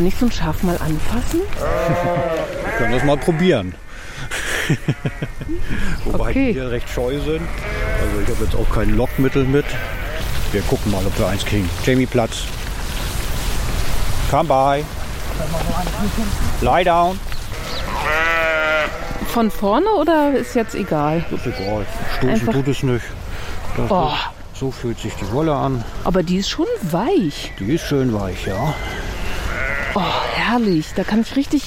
Kann 0.00 0.06
ich 0.06 0.16
so 0.16 0.24
ein 0.24 0.32
Schaf 0.32 0.62
mal 0.62 0.76
anfassen? 0.78 1.40
Wir 1.58 2.72
können 2.78 2.92
das 2.94 3.04
mal 3.04 3.18
probieren. 3.18 3.74
Wobei 6.06 6.30
Okay. 6.30 6.46
die 6.46 6.52
hier 6.58 6.70
recht 6.70 6.88
scheu 6.88 7.18
sind. 7.18 7.42
Also 8.00 8.20
ich 8.24 8.28
habe 8.34 8.44
jetzt 8.44 8.54
auch 8.56 8.74
kein 8.74 8.96
Lockmittel 8.96 9.44
mit. 9.44 9.66
Wir 10.52 10.62
gucken 10.62 10.90
mal, 10.90 11.04
ob 11.04 11.18
wir 11.18 11.26
eins 11.26 11.44
kriegen. 11.44 11.68
Jamie, 11.84 12.06
Platz. 12.06 12.44
Come 14.30 14.44
by. 14.48 14.84
Lie 16.64 16.84
down. 16.84 17.20
Von 19.26 19.50
vorne 19.50 19.90
oder 19.90 20.32
ist 20.32 20.54
jetzt 20.54 20.74
egal? 20.76 21.26
Das 21.30 21.44
ist 21.46 21.60
egal. 21.60 21.84
Stoßen 22.16 22.30
Einfach- 22.30 22.52
tut 22.54 22.68
es 22.68 22.82
nicht. 22.82 23.04
Oh. 23.90 24.12
so 24.54 24.70
fühlt 24.70 24.98
sich 24.98 25.12
die 25.16 25.30
Wolle 25.30 25.54
an. 25.54 25.84
Aber 26.04 26.22
die 26.22 26.38
ist 26.38 26.48
schon 26.48 26.64
weich. 26.90 27.52
Die 27.60 27.74
ist 27.74 27.84
schön 27.86 28.14
weich, 28.18 28.46
ja. 28.46 28.72
Oh, 29.94 30.00
herrlich. 30.34 30.92
Da 30.94 31.04
kann 31.04 31.20
ich 31.20 31.36
richtig 31.36 31.62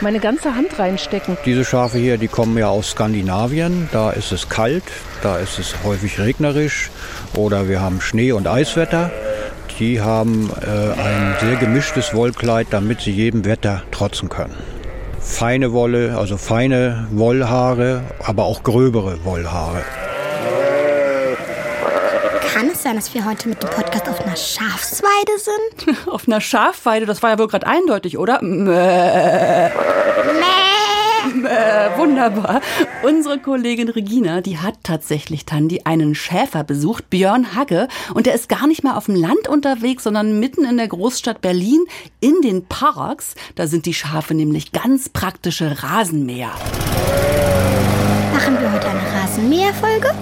meine 0.00 0.20
ganze 0.20 0.54
Hand 0.54 0.78
reinstecken. 0.78 1.36
Diese 1.44 1.64
Schafe 1.64 1.98
hier, 1.98 2.18
die 2.18 2.28
kommen 2.28 2.56
ja 2.58 2.68
aus 2.68 2.90
Skandinavien. 2.90 3.88
Da 3.92 4.10
ist 4.10 4.32
es 4.32 4.48
kalt, 4.48 4.84
da 5.22 5.38
ist 5.38 5.58
es 5.58 5.74
häufig 5.84 6.18
regnerisch 6.18 6.90
oder 7.34 7.68
wir 7.68 7.80
haben 7.80 8.00
Schnee- 8.00 8.32
und 8.32 8.46
Eiswetter. 8.46 9.10
Die 9.78 10.00
haben 10.00 10.50
äh, 10.62 11.00
ein 11.00 11.34
sehr 11.40 11.56
gemischtes 11.56 12.14
Wollkleid, 12.14 12.68
damit 12.70 13.02
sie 13.02 13.10
jedem 13.10 13.44
Wetter 13.44 13.82
trotzen 13.90 14.28
können. 14.28 14.56
Feine 15.20 15.72
Wolle, 15.72 16.16
also 16.16 16.36
feine 16.38 17.08
Wollhaare, 17.10 18.02
aber 18.24 18.44
auch 18.44 18.62
gröbere 18.62 19.24
Wollhaare. 19.24 19.82
Sein, 22.86 22.94
dass 22.94 23.12
wir 23.14 23.24
heute 23.24 23.48
mit 23.48 23.60
dem 23.60 23.68
Podcast 23.68 24.08
auf 24.08 24.20
einer 24.20 24.36
Schafsweide 24.36 25.32
sind? 25.38 25.98
Auf 26.06 26.28
einer 26.28 26.40
Schafweide, 26.40 27.04
das 27.04 27.20
war 27.20 27.30
ja 27.30 27.38
wohl 27.40 27.48
gerade 27.48 27.66
eindeutig, 27.66 28.16
oder? 28.16 28.40
Mäh. 28.42 29.70
Mäh, 31.34 31.96
wunderbar. 31.96 32.60
Unsere 33.02 33.40
Kollegin 33.40 33.88
Regina, 33.88 34.40
die 34.40 34.58
hat 34.58 34.76
tatsächlich, 34.84 35.46
Tandi, 35.46 35.80
einen 35.82 36.14
Schäfer 36.14 36.62
besucht, 36.62 37.10
Björn 37.10 37.56
Hagge. 37.56 37.88
Und 38.14 38.26
der 38.26 38.34
ist 38.34 38.48
gar 38.48 38.68
nicht 38.68 38.84
mal 38.84 38.96
auf 38.96 39.06
dem 39.06 39.16
Land 39.16 39.48
unterwegs, 39.48 40.04
sondern 40.04 40.38
mitten 40.38 40.64
in 40.64 40.76
der 40.76 40.86
Großstadt 40.86 41.40
Berlin 41.40 41.84
in 42.20 42.40
den 42.40 42.66
Parks. 42.66 43.34
Da 43.56 43.66
sind 43.66 43.86
die 43.86 43.94
Schafe 43.94 44.32
nämlich 44.32 44.70
ganz 44.70 45.08
praktische 45.08 45.82
Rasenmäher. 45.82 46.52
Machen 48.32 48.60
wir 48.60 48.72
heute 48.72 48.86
eine 48.86 49.00
Rasenmäherfolge? 49.12 50.14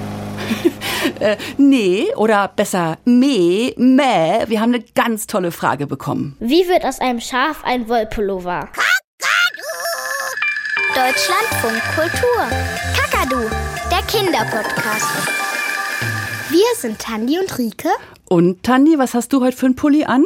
Äh, 1.20 1.36
nee, 1.58 2.06
oder 2.16 2.48
besser 2.48 2.96
meh, 3.04 3.74
mäh. 3.76 4.48
Wir 4.48 4.60
haben 4.60 4.72
eine 4.74 4.82
ganz 4.94 5.26
tolle 5.26 5.52
Frage 5.52 5.86
bekommen. 5.86 6.34
Wie 6.40 6.66
wird 6.66 6.84
aus 6.84 6.98
einem 6.98 7.20
Schaf 7.20 7.62
ein 7.62 7.88
Wollpullover? 7.88 8.68
Deutschlandfunk 10.94 11.82
Kultur. 11.94 12.48
Kakadu, 12.96 13.48
der 13.90 14.02
Kinderpodcast. 14.08 15.06
Wir 16.50 16.64
sind 16.78 16.98
Tandi 16.98 17.38
und 17.38 17.58
Rike. 17.58 17.90
Und 18.26 18.62
Tandi, 18.62 18.98
was 18.98 19.14
hast 19.14 19.32
du 19.32 19.42
heute 19.42 19.56
für 19.56 19.66
einen 19.66 19.76
Pulli 19.76 20.04
an? 20.04 20.24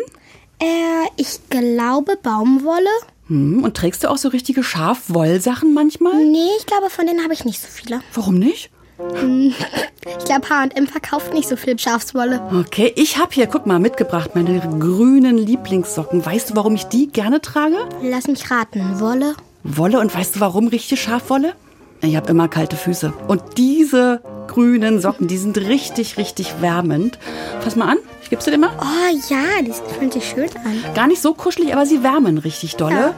Äh, 0.61 1.09
ich 1.17 1.41
glaube 1.51 2.17
Baumwolle. 2.23 2.91
Hm, 3.29 3.65
und 3.65 3.77
trägst 3.77 4.05
du 4.05 4.09
auch 4.11 4.17
so 4.17 4.29
richtige 4.29 4.63
Schafwollsachen 4.63 5.75
manchmal? 5.75 6.15
Nee, 6.25 6.51
ich 6.59 6.67
glaube, 6.67 6.89
von 6.91 7.07
denen 7.07 7.23
habe 7.23 7.35
ich 7.35 7.45
nicht 7.45 7.61
so 7.61 7.69
viele. 7.69 8.01
Warum 8.15 8.39
nicht? 8.39 8.71
Ich 8.99 10.25
glaube, 10.25 10.49
H&M 10.51 10.87
verkauft 10.87 11.33
nicht 11.33 11.49
so 11.49 11.57
viel 11.57 11.79
Schafswolle. 11.79 12.41
Okay, 12.53 12.93
ich 12.97 13.19
habe 13.19 13.33
hier, 13.33 13.47
guck 13.47 13.67
mal, 13.67 13.79
mitgebracht 13.79 14.31
meine 14.35 14.59
grünen 14.61 15.39
Lieblingssocken. 15.39 16.25
Weißt 16.25 16.51
du, 16.51 16.57
warum 16.57 16.75
ich 16.75 16.85
die 16.85 17.09
gerne 17.09 17.41
trage? 17.41 17.77
Lass 18.03 18.27
mich 18.27 18.51
raten. 18.51 18.99
Wolle? 19.01 19.35
Wolle 19.63 20.01
und 20.01 20.15
weißt 20.15 20.37
du, 20.37 20.41
warum 20.41 20.69
richtige 20.69 21.01
Schafwolle? 21.01 21.55
Ich 22.01 22.17
habe 22.17 22.29
immer 22.31 22.49
kalte 22.49 22.77
Füße. 22.77 23.13
Und 23.29 23.43
diese 23.57 24.21
grünen 24.47 25.01
Socken, 25.01 25.29
die 25.29 25.39
sind 25.39 25.59
richtig, 25.59 26.17
richtig 26.17 26.61
wärmend. 26.61 27.19
Fass 27.61 27.77
mal 27.77 27.89
an, 27.89 27.99
gebe 28.31 28.43
sie 28.43 28.51
dir 28.51 28.59
mal. 28.59 28.71
Oh 28.81 29.17
ja, 29.33 29.63
die 29.63 29.73
fühlen 29.95 30.11
sich 30.11 30.29
schön 30.29 30.49
an. 30.65 30.83
Gar 30.95 31.07
nicht 31.07 31.23
so 31.23 31.35
kuschelig, 31.35 31.73
aber 31.73 31.87
sie 31.87 32.03
wärmen 32.03 32.39
richtig 32.39 32.77
dolle. 32.77 33.15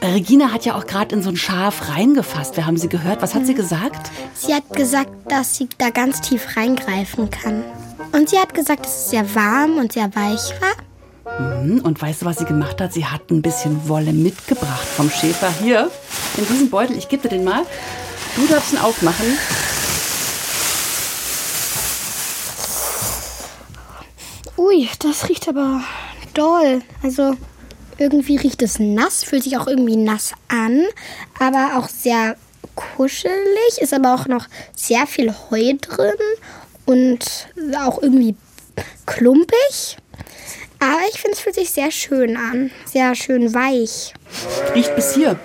Äh, 0.00 0.06
Regina 0.06 0.52
hat 0.52 0.64
ja 0.64 0.74
auch 0.76 0.86
gerade 0.86 1.14
in 1.14 1.22
so 1.22 1.30
ein 1.30 1.36
Schaf 1.36 1.88
reingefasst. 1.88 2.56
Wir 2.56 2.66
haben 2.66 2.76
sie 2.76 2.88
gehört. 2.88 3.22
Was 3.22 3.34
hat 3.34 3.46
sie 3.46 3.54
gesagt? 3.54 4.10
Sie 4.34 4.54
hat 4.54 4.68
gesagt, 4.72 5.10
dass 5.30 5.56
sie 5.56 5.68
da 5.78 5.90
ganz 5.90 6.20
tief 6.20 6.56
reingreifen 6.56 7.30
kann. 7.30 7.64
Und 8.12 8.28
sie 8.30 8.38
hat 8.38 8.54
gesagt, 8.54 8.84
dass 8.86 8.94
es 9.04 9.10
sehr 9.10 9.34
warm 9.34 9.76
und 9.78 9.92
sehr 9.92 10.14
weich 10.14 10.52
war. 10.60 11.38
Hm, 11.38 11.80
Und 11.82 12.00
weißt 12.00 12.22
du, 12.22 12.26
was 12.26 12.38
sie 12.38 12.44
gemacht 12.44 12.80
hat? 12.80 12.92
Sie 12.92 13.06
hat 13.06 13.30
ein 13.30 13.42
bisschen 13.42 13.88
Wolle 13.88 14.12
mitgebracht 14.12 14.86
vom 14.86 15.10
Schäfer. 15.10 15.52
Hier, 15.62 15.90
in 16.36 16.46
diesem 16.46 16.70
Beutel. 16.70 16.96
Ich 16.98 17.08
gebe 17.08 17.22
dir 17.22 17.30
den 17.36 17.44
mal. 17.44 17.62
Du 18.36 18.46
darfst 18.46 18.72
ihn 18.72 18.78
aufmachen. 18.78 19.26
Ui, 24.64 24.88
das 24.98 25.28
riecht 25.28 25.46
aber 25.46 25.82
doll. 26.32 26.80
Also 27.02 27.36
irgendwie 27.98 28.36
riecht 28.36 28.62
es 28.62 28.78
nass, 28.78 29.22
fühlt 29.22 29.42
sich 29.44 29.58
auch 29.58 29.66
irgendwie 29.66 29.96
nass 29.96 30.32
an, 30.48 30.84
aber 31.38 31.78
auch 31.78 31.88
sehr 31.88 32.36
kuschelig, 32.74 33.78
ist 33.78 33.92
aber 33.92 34.14
auch 34.14 34.26
noch 34.26 34.46
sehr 34.74 35.06
viel 35.06 35.34
Heu 35.50 35.74
drin 35.80 36.14
und 36.86 37.24
auch 37.78 38.00
irgendwie 38.02 38.36
klumpig. 39.04 39.98
Aber 40.80 41.00
ich 41.10 41.20
finde, 41.20 41.36
es 41.36 41.40
fühlt 41.40 41.54
sich 41.56 41.70
sehr 41.70 41.90
schön 41.90 42.36
an. 42.36 42.70
Sehr 42.86 43.14
schön 43.14 43.52
weich. 43.54 44.14
Riecht 44.74 44.96
bis 44.96 45.14
hier. 45.14 45.38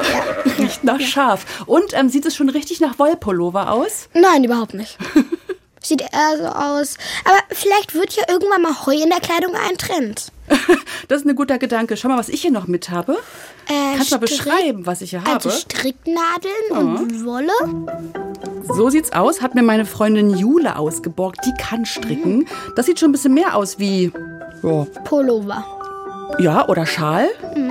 Riecht 0.58 0.84
nach 0.84 1.00
Schaf. 1.00 1.64
Und 1.66 1.94
ähm, 1.94 2.10
sieht 2.10 2.26
es 2.26 2.36
schon 2.36 2.48
richtig 2.50 2.80
nach 2.80 2.98
Wollpullover 2.98 3.70
aus? 3.70 4.08
Nein, 4.14 4.44
überhaupt 4.44 4.74
nicht. 4.74 4.98
Sieht 5.88 6.02
eher 6.02 6.36
so 6.36 6.44
aus. 6.44 6.98
Aber 7.24 7.38
vielleicht 7.50 7.94
wird 7.94 8.14
ja 8.14 8.24
irgendwann 8.28 8.60
mal 8.60 8.84
Heu 8.84 8.92
in 8.94 9.08
der 9.08 9.20
Kleidung 9.20 9.54
ein 9.54 9.78
Trend. 9.78 10.30
Das 11.08 11.22
ist 11.22 11.26
ein 11.26 11.34
guter 11.36 11.56
Gedanke. 11.58 11.96
Schau 11.96 12.08
mal, 12.08 12.18
was 12.18 12.28
ich 12.28 12.42
hier 12.42 12.50
noch 12.50 12.66
mit 12.66 12.90
habe. 12.90 13.14
Äh, 13.66 13.96
Kannst 13.96 14.10
du 14.10 14.16
mal 14.16 14.20
beschreiben, 14.20 14.84
was 14.84 15.00
ich 15.00 15.10
hier 15.10 15.22
Also 15.26 15.48
habe? 15.48 15.58
Stricknadeln 15.58 16.70
und 16.72 17.24
Wolle. 17.24 17.50
So 18.74 18.90
sieht's 18.90 19.12
aus. 19.12 19.40
Hat 19.40 19.54
mir 19.54 19.62
meine 19.62 19.86
Freundin 19.86 20.36
Jule 20.36 20.76
ausgeborgt. 20.76 21.40
Die 21.46 21.54
kann 21.54 21.86
stricken. 21.86 22.46
Das 22.76 22.84
sieht 22.84 23.00
schon 23.00 23.08
ein 23.08 23.12
bisschen 23.12 23.32
mehr 23.32 23.56
aus 23.56 23.78
wie 23.78 24.12
ja, 24.62 24.86
Pullover. 25.04 25.64
Ja, 26.38 26.68
oder 26.68 26.84
Schal. 26.84 27.28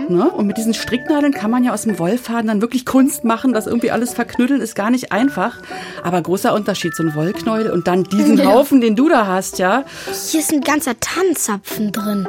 Ne? 0.10 0.30
Und 0.30 0.48
mit 0.48 0.58
diesen 0.58 0.74
Stricknadeln 0.74 1.34
kann 1.34 1.52
man 1.52 1.64
ja 1.64 1.74
aus 1.74 1.84
dem 1.84 2.00
Wollfaden 2.00 2.48
dann 2.48 2.62
wirklich 2.62 2.86
Kunst 2.86 3.24
machen. 3.24 3.54
Das 3.54 3.68
irgendwie 3.68 3.92
alles 3.92 4.14
verknütteln 4.14 4.62
ist 4.62 4.76
gar 4.76 4.90
nicht 4.90 5.12
einfach. 5.12 5.58
Aber 6.04 6.22
großer 6.22 6.54
Unterschied, 6.54 6.96
so 6.96 7.04
ein 7.04 7.16
Wollknäuel 7.16 7.72
und 7.72 7.88
dann 7.88 8.04
diesen 8.04 8.46
Haufen, 8.52 8.82
den 8.82 8.96
du 8.96 9.10
da 9.10 9.28
hast, 9.28 9.60
ja. 9.60 9.84
Hier 10.30 10.40
ist 10.40 10.54
ein 10.54 10.62
ganzer 10.62 11.00
Tannenzapfen 11.00 11.92
drin. 11.92 12.28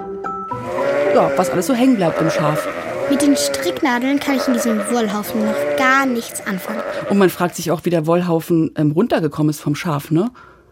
Ja, 1.14 1.30
was 1.36 1.50
alles 1.50 1.66
so 1.66 1.74
hängen 1.74 1.96
bleibt 1.96 2.20
im 2.20 2.30
Schaf. 2.30 2.66
Mit 3.10 3.22
den 3.22 3.36
Stricknadeln 3.36 4.20
kann 4.20 4.36
ich 4.36 4.46
in 4.46 4.52
diesem 4.52 4.78
Wollhaufen 4.90 5.44
noch 5.44 5.76
gar 5.78 6.04
nichts 6.04 6.46
anfangen. 6.46 6.82
Und 7.08 7.16
man 7.16 7.30
fragt 7.30 7.56
sich 7.56 7.70
auch, 7.70 7.84
wie 7.84 7.90
der 7.90 8.06
Wollhaufen 8.06 8.72
ähm, 8.76 8.90
runtergekommen 8.90 9.50
ist 9.50 9.60
vom 9.60 9.74
Schaf, 9.74 10.10
ne? 10.10 10.30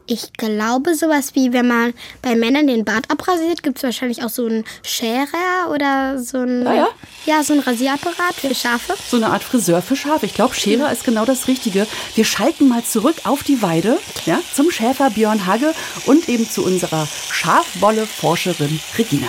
Ich 0.09 0.33
glaube, 0.35 0.95
sowas 0.95 1.35
wie, 1.35 1.53
wenn 1.53 1.67
man 1.67 1.93
bei 2.23 2.37
Männern 2.37 2.69
den 2.69 2.85
Bart 2.85 3.11
abrasiert, 3.11 3.65
gibt 3.65 3.79
es 3.79 3.83
wahrscheinlich 3.83 4.23
auch 4.23 4.29
so 4.29 4.47
einen 4.47 4.65
Scherer 4.85 5.71
oder 5.75 6.23
so 6.23 6.39
ein, 6.39 6.65
Ah 6.65 6.75
ja? 6.75 6.89
ja, 7.27 7.43
so 7.43 7.55
ein 7.55 7.59
Rasierapparat 7.59 8.35
für 8.37 8.55
Schafe. 8.55 8.95
So 9.11 9.17
eine 9.17 9.27
Art 9.27 9.43
Friseur 9.43 9.83
für 9.83 9.97
Schafe. 9.97 10.27
Ich 10.27 10.35
glaube, 10.35 10.55
Scherer 10.55 10.93
ist 10.93 11.03
genau 11.05 11.25
das 11.25 11.49
Richtige. 11.49 11.89
Wir 12.15 12.25
schalten 12.25 12.69
mal 12.69 12.85
zurück 12.85 13.17
auf 13.25 13.43
die 13.43 13.63
Weide, 13.63 13.99
ja, 14.27 14.39
zum 14.55 14.71
Schäfer 14.71 15.11
Björn 15.11 15.45
Hagge 15.47 15.75
und 16.07 16.29
eben 16.29 16.49
zu 16.49 16.65
unserer 16.65 17.09
Schafwolle-Forscherin 17.33 18.79
Regina. 18.97 19.29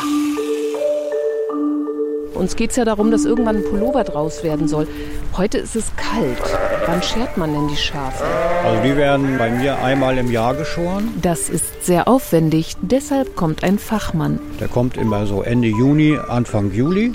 Uns 2.35 2.55
geht 2.55 2.69
es 2.69 2.75
ja 2.75 2.85
darum, 2.85 3.09
dass 3.09 3.25
irgendwann 3.25 3.57
ein 3.57 3.63
Pullover 3.63 4.03
draus 4.03 4.43
werden 4.43 4.67
soll. 4.67 4.87
Heute 5.35 5.57
ist 5.57 5.75
es 5.75 5.85
kalt. 5.95 6.37
Wann 6.87 7.03
schert 7.03 7.37
man 7.37 7.51
denn 7.51 7.67
die 7.67 7.75
Schafe? 7.75 8.23
Also 8.63 8.81
die 8.81 8.95
werden 8.95 9.37
bei 9.37 9.49
mir 9.49 9.77
einmal 9.83 10.17
im 10.17 10.31
Jahr 10.31 10.55
geschoren. 10.55 11.09
Das 11.21 11.49
ist 11.49 11.85
sehr 11.85 12.07
aufwendig. 12.07 12.75
Deshalb 12.81 13.35
kommt 13.35 13.61
ein 13.61 13.77
Fachmann. 13.77 14.39
Der 14.61 14.69
kommt 14.69 14.95
immer 14.95 15.25
so 15.25 15.41
Ende 15.41 15.67
Juni, 15.67 16.17
Anfang 16.17 16.71
Juli, 16.71 17.11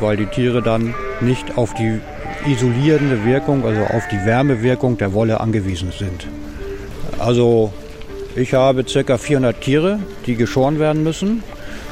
weil 0.00 0.18
die 0.18 0.26
Tiere 0.26 0.60
dann 0.60 0.94
nicht 1.22 1.56
auf 1.56 1.72
die 1.72 2.00
isolierende 2.46 3.24
Wirkung, 3.24 3.64
also 3.64 3.80
auf 3.80 4.06
die 4.08 4.22
Wärmewirkung 4.26 4.98
der 4.98 5.14
Wolle 5.14 5.40
angewiesen 5.40 5.90
sind. 5.90 6.26
Also 7.18 7.72
ich 8.36 8.52
habe 8.52 8.84
ca. 8.84 9.16
400 9.16 9.58
Tiere, 9.58 10.00
die 10.26 10.36
geschoren 10.36 10.78
werden 10.78 11.02
müssen. 11.02 11.42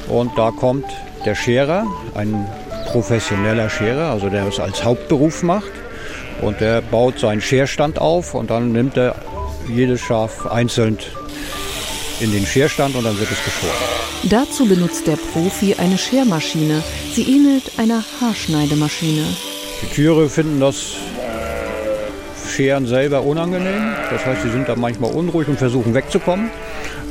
Und 0.09 0.37
da 0.37 0.51
kommt 0.51 0.85
der 1.25 1.35
Scherer, 1.35 1.87
ein 2.15 2.47
professioneller 2.93 3.71
Scherer, 3.71 4.11
also 4.11 4.29
der 4.29 4.47
es 4.47 4.61
als 4.61 4.85
Hauptberuf 4.85 5.43
macht. 5.43 5.73
Und 6.43 6.61
der 6.61 6.81
baut 6.83 7.19
seinen 7.19 7.41
Scherstand 7.41 7.99
auf 7.99 8.35
und 8.35 8.51
dann 8.51 8.73
nimmt 8.73 8.97
er 8.97 9.15
jedes 9.69 10.01
Schaf 10.01 10.47
einzeln 10.47 10.99
in 12.21 12.33
den 12.33 12.47
Scherstand 12.47 12.95
und 12.95 13.05
dann 13.05 13.19
wird 13.19 13.31
es 13.31 13.45
geschoren. 13.45 13.75
Dazu 14.25 14.67
benutzt 14.67 15.07
der 15.07 15.17
Profi 15.17 15.75
eine 15.75 15.99
Schermaschine. 15.99 16.83
Sie 17.13 17.23
ähnelt 17.23 17.79
einer 17.79 18.03
Haarschneidemaschine. 18.21 19.25
Die 19.83 19.95
Tiere 19.95 20.29
finden 20.29 20.61
das 20.61 20.97
Scheren 22.49 22.87
selber 22.87 23.23
unangenehm. 23.23 23.95
Das 24.11 24.25
heißt, 24.25 24.43
sie 24.43 24.51
sind 24.51 24.69
da 24.69 24.77
manchmal 24.77 25.13
unruhig 25.13 25.49
und 25.49 25.59
versuchen 25.59 25.95
wegzukommen. 25.95 26.51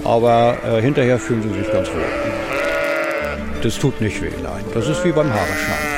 Aber 0.03 0.57
äh, 0.65 0.81
hinterher 0.81 1.19
fühlen 1.19 1.43
sie 1.43 1.59
sich 1.59 1.71
ganz 1.71 1.87
wohl. 1.89 2.05
Das 3.61 3.77
tut 3.79 3.99
nicht 4.01 4.21
weh, 4.21 4.29
nein. 4.43 4.63
Das 4.73 4.87
ist 4.87 5.03
wie 5.03 5.11
beim 5.11 5.31
Haare 5.31 5.94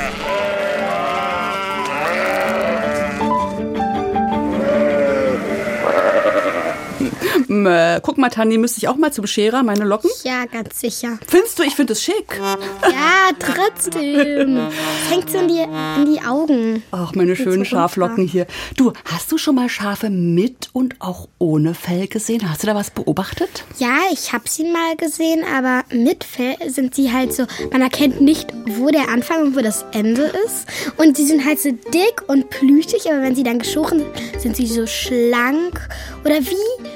Äh, 7.66 8.00
guck 8.02 8.18
mal, 8.18 8.28
Tani, 8.30 8.58
müsste 8.58 8.78
ich 8.78 8.88
auch 8.88 8.96
mal 8.96 9.12
zum 9.12 9.26
Scherer, 9.26 9.62
meine 9.62 9.84
Locken? 9.84 10.10
Ja, 10.24 10.44
ganz 10.46 10.80
sicher. 10.80 11.18
Findest 11.26 11.58
du, 11.58 11.62
ich 11.62 11.74
finde 11.74 11.92
es 11.92 12.02
schick. 12.02 12.40
Ja, 12.82 13.30
trotzdem. 13.38 14.68
Hängt 15.08 15.30
so 15.30 15.38
in 15.38 15.48
die, 15.48 15.60
in 15.60 16.12
die 16.12 16.20
Augen. 16.22 16.82
Ach, 16.90 17.14
meine 17.14 17.36
schönen 17.36 17.60
so 17.60 17.64
Schaflocken 17.64 18.26
hier. 18.26 18.46
Du, 18.76 18.92
hast 19.04 19.30
du 19.32 19.38
schon 19.38 19.54
mal 19.54 19.68
Schafe 19.68 20.10
mit 20.10 20.70
und 20.72 20.96
auch 21.00 21.28
ohne 21.38 21.74
Fell 21.74 22.08
gesehen? 22.08 22.48
Hast 22.50 22.62
du 22.62 22.66
da 22.66 22.74
was 22.74 22.90
beobachtet? 22.90 23.64
Ja, 23.78 23.96
ich 24.12 24.32
habe 24.32 24.44
sie 24.48 24.64
mal 24.64 24.96
gesehen, 24.96 25.44
aber 25.56 25.84
mit 25.94 26.24
Fell 26.24 26.56
sind 26.68 26.94
sie 26.94 27.12
halt 27.12 27.32
so, 27.34 27.44
man 27.72 27.82
erkennt 27.82 28.20
nicht, 28.20 28.52
wo 28.66 28.88
der 28.88 29.08
Anfang 29.08 29.42
und 29.42 29.56
wo 29.56 29.60
das 29.60 29.84
Ende 29.92 30.32
ist. 30.46 30.66
Und 30.96 31.16
sie 31.16 31.26
sind 31.26 31.44
halt 31.44 31.60
so 31.60 31.70
dick 31.70 32.22
und 32.28 32.50
plüschig, 32.50 33.10
aber 33.10 33.22
wenn 33.22 33.34
sie 33.34 33.42
dann 33.42 33.58
geschoren 33.58 34.00
sind, 34.00 34.40
sind 34.40 34.56
sie 34.56 34.66
so 34.66 34.86
schlank. 34.86 35.88
Oder 36.24 36.40
wie? 36.40 36.88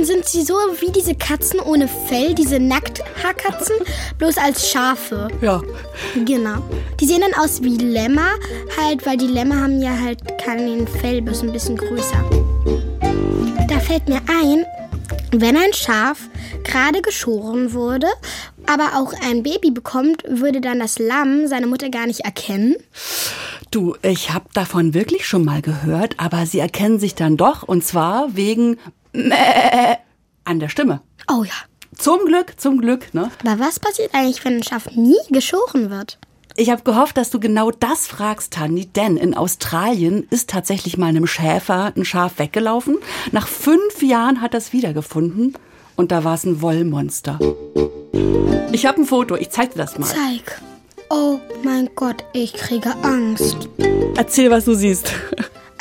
Dann 0.00 0.06
sind 0.06 0.24
sie 0.24 0.40
so 0.40 0.54
wie 0.80 0.90
diese 0.90 1.14
Katzen 1.14 1.60
ohne 1.60 1.86
Fell, 1.86 2.34
diese 2.34 2.58
Nackthaarkatzen, 2.58 3.76
bloß 4.16 4.38
als 4.38 4.70
Schafe. 4.70 5.28
Ja. 5.42 5.60
Genau. 6.14 6.62
Die 6.98 7.04
sehen 7.04 7.20
dann 7.20 7.38
aus 7.38 7.62
wie 7.62 7.76
Lämmer, 7.76 8.30
halt, 8.80 9.04
weil 9.04 9.18
die 9.18 9.26
Lämmer 9.26 9.60
haben 9.60 9.82
ja 9.82 9.94
halt 9.94 10.20
kein 10.42 10.88
Fell, 10.88 11.20
bloß 11.20 11.42
ein 11.42 11.52
bisschen 11.52 11.76
größer. 11.76 12.24
Da 13.68 13.78
fällt 13.78 14.08
mir 14.08 14.22
ein, 14.26 14.64
wenn 15.32 15.58
ein 15.58 15.74
Schaf 15.74 16.30
gerade 16.64 17.02
geschoren 17.02 17.74
wurde, 17.74 18.06
aber 18.64 18.98
auch 18.98 19.12
ein 19.28 19.42
Baby 19.42 19.70
bekommt, 19.70 20.22
würde 20.26 20.62
dann 20.62 20.78
das 20.78 20.98
Lamm 20.98 21.46
seine 21.46 21.66
Mutter 21.66 21.90
gar 21.90 22.06
nicht 22.06 22.20
erkennen. 22.20 22.76
Du, 23.70 23.96
ich 24.00 24.32
habe 24.32 24.46
davon 24.54 24.94
wirklich 24.94 25.26
schon 25.26 25.44
mal 25.44 25.60
gehört, 25.60 26.14
aber 26.16 26.46
sie 26.46 26.58
erkennen 26.58 26.98
sich 26.98 27.14
dann 27.14 27.36
doch 27.36 27.62
und 27.62 27.84
zwar 27.84 28.34
wegen 28.34 28.78
Mäh 29.12 29.96
an 30.44 30.60
der 30.60 30.68
Stimme. 30.68 31.00
Oh 31.30 31.44
ja. 31.44 31.52
Zum 31.96 32.24
Glück, 32.24 32.54
zum 32.58 32.80
Glück, 32.80 33.12
ne? 33.14 33.30
Aber 33.44 33.60
was 33.60 33.78
passiert 33.78 34.14
eigentlich, 34.14 34.44
wenn 34.44 34.56
ein 34.56 34.62
Schaf 34.62 34.90
nie 34.92 35.18
geschoren 35.30 35.90
wird? 35.90 36.18
Ich 36.56 36.70
habe 36.70 36.82
gehofft, 36.82 37.16
dass 37.16 37.30
du 37.30 37.40
genau 37.40 37.70
das 37.70 38.06
fragst, 38.06 38.52
Tanni, 38.52 38.86
denn 38.86 39.16
in 39.16 39.34
Australien 39.34 40.26
ist 40.30 40.50
tatsächlich 40.50 40.98
mal 40.98 41.06
einem 41.06 41.26
Schäfer 41.26 41.92
ein 41.96 42.04
Schaf 42.04 42.38
weggelaufen. 42.38 42.98
Nach 43.32 43.46
fünf 43.46 44.02
Jahren 44.02 44.40
hat 44.40 44.54
er 44.54 44.58
es 44.58 44.72
wiedergefunden 44.72 45.54
und 45.96 46.12
da 46.12 46.24
war 46.24 46.34
es 46.34 46.44
ein 46.44 46.60
Wollmonster. 46.60 47.38
Ich 48.72 48.86
habe 48.86 49.00
ein 49.00 49.06
Foto, 49.06 49.36
ich 49.36 49.50
zeig 49.50 49.72
dir 49.72 49.78
das 49.78 49.98
mal. 49.98 50.06
Zeig. 50.06 50.60
Oh 51.08 51.40
mein 51.64 51.90
Gott, 51.94 52.24
ich 52.32 52.52
kriege 52.54 52.94
Angst. 53.02 53.68
Erzähl, 54.16 54.50
was 54.50 54.64
du 54.64 54.74
siehst. 54.74 55.12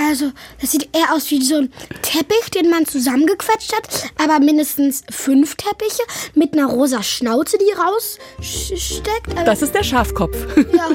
Also, 0.08 0.32
das 0.62 0.72
sieht 0.72 0.90
eher 0.96 1.14
aus 1.14 1.30
wie 1.30 1.42
so 1.44 1.56
ein 1.58 1.72
Teppich, 2.02 2.50
den 2.56 2.70
man 2.70 2.86
zusammengequetscht 2.86 3.74
hat, 3.76 3.88
aber 4.18 4.40
mindestens 4.40 5.04
fünf 5.12 5.56
Teppiche 5.56 6.04
mit 6.36 6.54
einer 6.54 6.68
rosa 6.68 7.04
Schnauze, 7.04 7.58
die 7.58 7.72
raussteckt. 7.74 9.36
Das 9.46 9.62
ist 9.62 9.76
der 9.76 9.84
Schafkopf. 9.84 10.38
ja, 10.74 10.90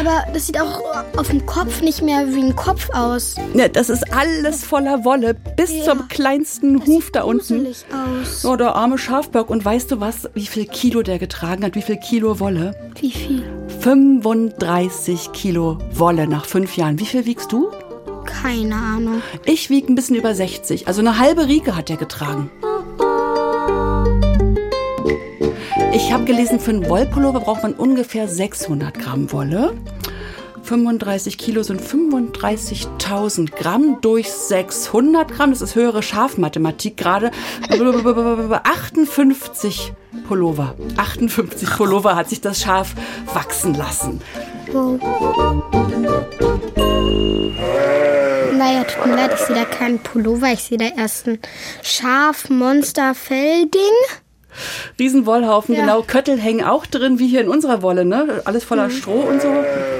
aber 0.00 0.24
das 0.32 0.46
sieht 0.48 0.60
auch 0.60 0.80
auf 1.16 1.28
dem 1.28 1.46
Kopf 1.46 1.80
nicht 1.80 2.02
mehr 2.02 2.34
wie 2.34 2.40
ein 2.42 2.56
Kopf 2.56 2.88
aus. 2.90 3.36
Ja, 3.54 3.68
das 3.68 3.88
ist 3.88 4.04
alles 4.12 4.64
voller 4.64 5.04
Wolle, 5.04 5.34
bis 5.56 5.70
Ja. 5.72 5.84
zum 5.84 6.08
kleinsten 6.08 6.84
Huf 6.86 7.10
da 7.12 7.22
unten. 7.22 7.66
Aus. 7.66 8.44
Oh, 8.44 8.56
der 8.56 8.74
arme 8.74 8.98
Schafbock. 8.98 9.50
Und 9.50 9.64
weißt 9.64 9.90
du 9.92 10.00
was, 10.00 10.28
wie 10.34 10.46
viel 10.46 10.66
Kilo 10.66 11.02
der 11.02 11.18
getragen 11.18 11.64
hat? 11.64 11.74
Wie 11.76 11.82
viel 11.82 11.98
Kilo 11.98 12.40
Wolle? 12.40 12.74
Wie 13.00 13.12
viel? 13.12 13.44
35 13.80 15.32
Kilo 15.32 15.78
Wolle 15.92 16.26
nach 16.26 16.44
fünf 16.44 16.76
Jahren. 16.76 16.98
Wie 16.98 17.06
viel 17.06 17.24
wiegst 17.26 17.52
du? 17.52 17.70
Keine 18.24 18.74
Ahnung. 18.74 19.22
Ich 19.44 19.70
wiege 19.70 19.92
ein 19.92 19.94
bisschen 19.94 20.16
über 20.16 20.34
60. 20.34 20.88
Also 20.88 21.00
eine 21.00 21.18
halbe 21.18 21.46
Rieke 21.46 21.76
hat 21.76 21.90
er 21.90 21.96
getragen. 21.96 22.50
Ich 25.92 26.12
habe 26.12 26.24
gelesen, 26.24 26.60
für 26.60 26.70
einen 26.70 26.88
Wollpullover 26.88 27.40
braucht 27.40 27.62
man 27.62 27.74
ungefähr 27.74 28.28
600 28.28 28.98
Gramm 28.98 29.32
Wolle. 29.32 29.74
35 30.62 31.36
Kilo 31.36 31.64
sind 31.64 31.80
35.000 31.80 33.50
Gramm 33.50 33.98
durch 34.00 34.30
600 34.30 35.32
Gramm. 35.32 35.50
Das 35.50 35.62
ist 35.62 35.74
höhere 35.74 36.02
Schafmathematik 36.02 36.96
gerade. 36.96 37.32
58 37.70 39.92
Pullover. 40.28 40.76
58 40.96 41.76
Pullover 41.76 42.14
hat 42.14 42.28
sich 42.28 42.40
das 42.40 42.60
Schaf 42.60 42.94
wachsen 43.34 43.74
lassen. 43.74 44.20
Wow. 44.72 45.00
Naja, 48.60 48.84
tut 48.84 49.06
mir 49.06 49.16
leid, 49.16 49.30
ich 49.32 49.40
sehe 49.40 49.56
da 49.56 49.64
keinen 49.64 50.00
Pullover. 50.00 50.52
Ich 50.52 50.64
sehe 50.64 50.76
da 50.76 50.84
erst 50.94 51.26
ein 51.26 51.38
Schaf-Monster-Fell-Ding. 51.82 53.80
Riesenwollhaufen, 54.98 55.74
Ja. 55.74 55.80
genau. 55.80 56.02
Köttel 56.02 56.38
hängen 56.38 56.62
auch 56.66 56.84
drin, 56.84 57.18
wie 57.18 57.26
hier 57.26 57.40
in 57.40 57.48
unserer 57.48 57.80
Wolle, 57.80 58.04
ne? 58.04 58.42
Alles 58.44 58.64
voller 58.64 58.90
Stroh 58.90 59.22
und 59.22 59.40
so. 59.40 59.48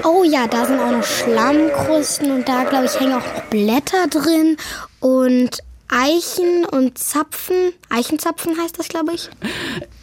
Oh 0.04 0.24
ja, 0.24 0.46
da 0.46 0.66
sind 0.66 0.78
auch 0.78 0.90
noch 0.90 1.04
Schlammkrusten 1.04 2.30
und 2.32 2.46
da, 2.46 2.64
glaube 2.64 2.84
ich, 2.84 3.00
hängen 3.00 3.14
auch 3.14 3.24
noch 3.24 3.42
Blätter 3.44 4.06
drin 4.10 4.58
und 5.00 5.60
Eichen 5.88 6.66
und 6.70 6.98
Zapfen. 6.98 7.72
Eichenzapfen 7.88 8.60
heißt 8.60 8.78
das, 8.78 8.88
glaube 8.88 9.14
ich. 9.14 9.30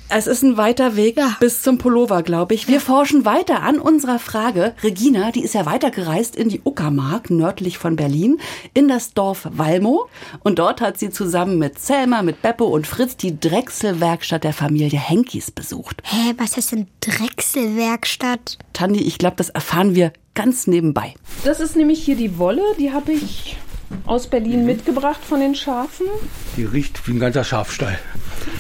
Es 0.10 0.26
ist 0.26 0.42
ein 0.42 0.56
weiter 0.56 0.96
Weg 0.96 1.18
Ja. 1.18 1.36
bis 1.42 1.62
zum 1.62 1.78
Pullover, 1.78 2.24
glaube 2.24 2.54
ich. 2.54 2.70
Wir 2.70 2.80
forschen 2.80 3.26
weiter 3.26 3.62
an 3.64 3.78
unserer 3.78 4.20
Frage. 4.20 4.74
Regina, 4.82 5.32
die 5.32 5.44
ist 5.44 5.54
ja 5.54 5.66
weitergereist 5.66 6.38
in 6.38 6.48
die 6.48 6.62
Uckermark, 6.64 7.30
nördlich 7.30 7.78
von 7.78 7.98
Berlin, 7.98 8.40
in 8.74 8.88
das 8.88 9.14
Dorf 9.14 9.50
Walmo. 9.52 10.08
Und 10.44 10.60
dort 10.60 10.80
hat 10.80 10.98
sie 10.98 11.10
zusammen 11.10 11.58
mit 11.60 11.78
Selma, 11.80 12.22
mit 12.22 12.42
Beppo 12.42 12.66
und 12.68 12.88
Fritz 12.88 13.18
die 13.18 13.38
Drechselwerkstatt 13.38 14.46
der 14.46 14.54
Familie 14.54 14.98
Henkis 14.98 15.52
besucht. 15.52 16.02
Hä, 16.06 16.34
was 16.38 16.58
ist 16.58 16.72
denn 16.72 16.88
Drechselwerkstatt? 17.02 18.58
Tandi, 18.72 19.02
ich 19.02 19.18
glaube, 19.18 19.36
das 19.36 19.50
erfahren 19.50 19.94
wir 19.94 20.14
ganz 20.36 20.68
nebenbei. 20.68 21.16
Das 21.44 21.60
ist 21.60 21.76
nämlich 21.76 22.02
hier 22.04 22.16
die 22.16 22.38
Wolle, 22.38 22.62
die 22.80 22.94
habe 22.94 23.12
ich 23.12 23.58
aus 24.06 24.28
Berlin 24.28 24.66
mitgebracht 24.66 25.20
von 25.24 25.40
den 25.40 25.56
Schafen. 25.56 26.08
Die 26.56 26.64
riecht 26.66 27.08
wie 27.08 27.12
ein 27.14 27.20
ganzer 27.20 27.44
Schafstall. 27.44 27.98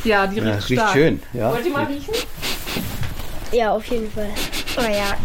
Ja, 0.03 0.27
die 0.27 0.37
Ja, 0.37 0.43
riecht 0.55 0.69
riecht 0.69 0.81
stark. 0.81 0.93
schön. 0.93 1.19
Ja. 1.33 1.51
Wollt 1.51 1.65
ihr 1.65 1.71
mal 1.71 1.85
riechen? 1.85 2.13
Ja, 3.51 3.71
auf 3.71 3.85
jeden 3.85 4.11
Fall. 4.11 4.29
Oh 4.77 4.81
ja. 4.81 5.17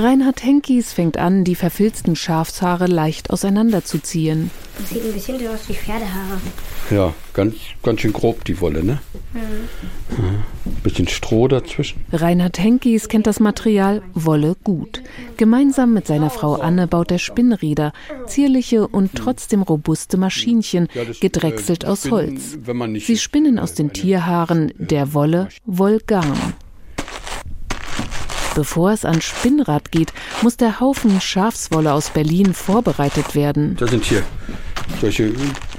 Reinhard 0.00 0.42
Henkis 0.44 0.92
fängt 0.92 1.16
an, 1.18 1.44
die 1.44 1.54
verfilzten 1.56 2.14
Schafshaare 2.16 2.86
leicht 2.86 3.30
auseinanderzuziehen. 3.30 4.50
Das 4.78 4.90
sieht 4.90 5.04
ein 5.04 5.12
bisschen 5.12 5.38
so 5.38 5.48
aus 5.48 5.68
wie 5.68 5.74
Pferdehaare. 5.74 6.40
Ja, 6.90 7.12
ganz, 7.32 7.56
ganz 7.82 8.00
schön 8.00 8.12
grob 8.12 8.44
die 8.44 8.60
Wolle, 8.60 8.84
ne? 8.84 9.00
Ja. 9.34 9.40
Bisschen 10.82 11.08
Stroh 11.08 11.48
dazwischen. 11.48 12.04
Reinhard 12.12 12.58
Henkis 12.58 13.08
kennt 13.08 13.26
das 13.26 13.40
Material 13.40 14.02
Wolle 14.14 14.56
gut. 14.62 15.02
Gemeinsam 15.36 15.92
mit 15.92 16.06
seiner 16.06 16.30
Frau 16.30 16.54
Anne 16.54 16.86
baut 16.86 17.10
er 17.10 17.18
Spinnräder, 17.18 17.92
zierliche 18.26 18.86
und 18.86 19.14
trotzdem 19.14 19.62
robuste 19.62 20.16
Maschinchen, 20.16 20.88
das, 20.94 21.20
gedrechselt 21.20 21.84
äh, 21.84 21.88
aus 21.88 22.10
Holz. 22.10 22.56
Sie 23.04 23.18
spinnen 23.18 23.58
aus 23.58 23.74
den 23.74 23.92
Tierhaaren 23.92 24.72
der 24.78 25.12
Wolle 25.12 25.48
Wollgarn. 25.66 26.54
Bevor 28.54 28.90
es 28.90 29.04
an 29.04 29.20
Spinnrad 29.20 29.92
geht, 29.92 30.12
muss 30.42 30.56
der 30.56 30.80
Haufen 30.80 31.20
Schafswolle 31.20 31.92
aus 31.92 32.10
Berlin 32.10 32.54
vorbereitet 32.54 33.34
werden. 33.34 33.76
Das 33.78 33.90
sind 33.90 34.04
hier 34.04 34.24
solche 35.00 35.32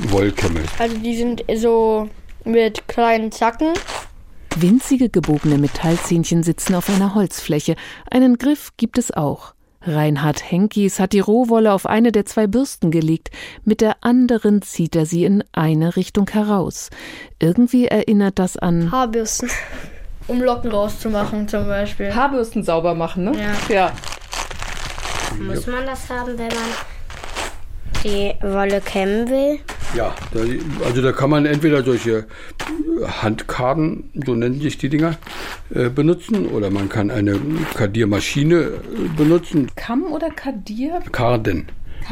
Wollkämme. 0.10 0.62
Also 0.78 0.98
die 0.98 1.16
sind 1.16 1.44
so 1.56 2.10
mit 2.46 2.88
kleinen 2.88 3.32
Zacken. 3.32 3.74
Winzige 4.56 5.10
gebogene 5.10 5.58
Metallzähnchen 5.58 6.44
sitzen 6.44 6.76
auf 6.76 6.90
einer 6.90 7.16
Holzfläche. 7.16 7.76
Einen 8.10 8.38
Griff 8.38 8.72
gibt 8.78 8.98
es 8.98 9.12
auch. 9.12 9.54
Reinhard 9.82 10.52
Henkis 10.52 11.00
hat 11.00 11.14
die 11.14 11.22
Rohwolle 11.22 11.72
auf 11.72 11.86
eine 11.86 12.12
der 12.12 12.26
zwei 12.26 12.48
Bürsten 12.48 12.92
gelegt. 12.92 13.30
Mit 13.64 13.80
der 13.80 14.04
anderen 14.04 14.62
zieht 14.62 14.96
er 14.96 15.06
sie 15.06 15.24
in 15.24 15.44
eine 15.54 15.96
Richtung 15.96 16.30
heraus. 16.30 16.90
Irgendwie 17.40 17.88
erinnert 17.88 18.40
das 18.40 18.58
an 18.58 18.92
Haarbürsten. 18.92 19.50
Um 20.28 20.44
Locken 20.44 20.72
rauszumachen 20.72 21.48
zum 21.48 21.66
Beispiel. 21.66 22.14
Haarbürsten 22.14 22.64
sauber 22.64 22.94
machen, 22.94 23.24
ne? 23.24 23.32
Ja. 23.70 23.74
ja. 23.74 23.92
Muss 25.40 25.66
man 25.66 25.86
das 25.86 26.10
haben, 26.10 26.38
wenn 26.38 26.50
man 26.50 26.99
die 28.04 28.34
Wolle 28.42 28.82
kämmen 28.82 29.30
will? 29.30 29.60
Ja, 29.96 30.14
da, 30.34 30.40
also 30.86 31.02
da 31.02 31.12
kann 31.12 31.30
man 31.30 31.46
entweder 31.46 31.84
solche 31.84 32.26
Handkarten, 33.22 34.10
so 34.26 34.36
nennen 34.36 34.62
sich 34.62 34.78
die 34.78 34.90
Dinger, 34.90 35.18
äh, 35.74 35.90
benutzen 35.90 36.48
oder 36.48 36.70
man 36.70 36.90
kann 36.90 37.10
eine 37.10 37.40
Kardiermaschine 37.76 38.56
äh, 38.56 38.72
benutzen. 39.18 39.68
Kamm 39.76 40.04
oder 40.12 40.30
Kadir? 40.30 41.00
Karden. 41.12 41.66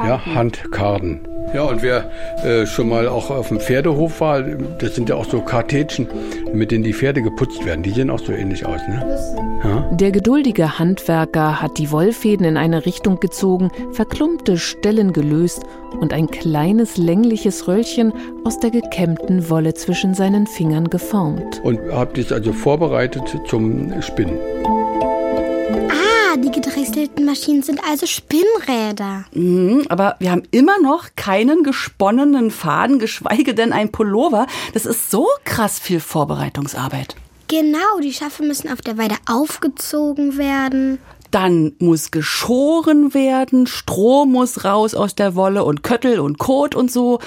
Ja, 0.05 0.25
Handkarten. 0.25 1.21
Ja, 1.53 1.63
und 1.63 1.81
wer 1.81 2.11
äh, 2.43 2.65
schon 2.65 2.89
mal 2.89 3.07
auch 3.07 3.29
auf 3.29 3.47
dem 3.47 3.59
Pferdehof 3.59 4.19
war, 4.19 4.41
das 4.41 4.95
sind 4.95 5.09
ja 5.09 5.15
auch 5.15 5.25
so 5.25 5.41
Kartätschen, 5.41 6.07
mit 6.53 6.71
denen 6.71 6.83
die 6.83 6.93
Pferde 6.93 7.21
geputzt 7.21 7.65
werden. 7.65 7.83
Die 7.83 7.91
sehen 7.91 8.09
auch 8.09 8.19
so 8.19 8.33
ähnlich 8.33 8.65
aus, 8.65 8.81
ne? 8.87 9.17
Ja? 9.63 9.89
Der 9.91 10.11
geduldige 10.11 10.77
Handwerker 10.77 11.61
hat 11.61 11.77
die 11.77 11.89
Wollfäden 11.91 12.45
in 12.45 12.57
eine 12.57 12.85
Richtung 12.85 13.19
gezogen, 13.19 13.71
verklumpte 13.93 14.57
Stellen 14.57 15.13
gelöst 15.13 15.63
und 15.99 16.13
ein 16.13 16.27
kleines 16.27 16.97
längliches 16.97 17.67
Röllchen 17.67 18.13
aus 18.43 18.59
der 18.59 18.71
gekämmten 18.71 19.49
Wolle 19.49 19.73
zwischen 19.73 20.13
seinen 20.13 20.47
Fingern 20.47 20.89
geformt. 20.89 21.61
Und 21.63 21.79
habt 21.91 22.17
es 22.17 22.31
also 22.31 22.51
vorbereitet 22.51 23.23
zum 23.47 24.01
Spinnen. 24.01 24.37
Die 26.97 27.03
gedrechselten 27.03 27.25
Maschinen 27.25 27.61
sind 27.61 27.79
also 27.87 28.07
Spinnräder. 28.07 29.25
Mhm, 29.31 29.85
aber 29.87 30.15
wir 30.17 30.31
haben 30.31 30.41
immer 30.49 30.79
noch 30.81 31.09
keinen 31.15 31.61
gesponnenen 31.61 32.49
Faden, 32.49 32.97
geschweige 32.97 33.53
denn 33.53 33.71
ein 33.71 33.91
Pullover. 33.91 34.47
Das 34.73 34.87
ist 34.87 35.11
so 35.11 35.27
krass 35.43 35.77
viel 35.77 35.99
Vorbereitungsarbeit. 35.99 37.15
Genau, 37.49 37.99
die 38.01 38.13
Schafe 38.13 38.41
müssen 38.41 38.71
auf 38.71 38.81
der 38.81 38.97
Weide 38.97 39.13
aufgezogen 39.27 40.39
werden. 40.39 40.97
Dann 41.29 41.73
muss 41.77 42.09
geschoren 42.09 43.13
werden, 43.13 43.67
Stroh 43.67 44.25
muss 44.25 44.63
raus 44.63 44.95
aus 44.95 45.13
der 45.13 45.35
Wolle 45.35 45.65
und 45.65 45.83
Köttel 45.83 46.19
und 46.19 46.39
Kot 46.39 46.73
und 46.73 46.91
so. 46.91 47.19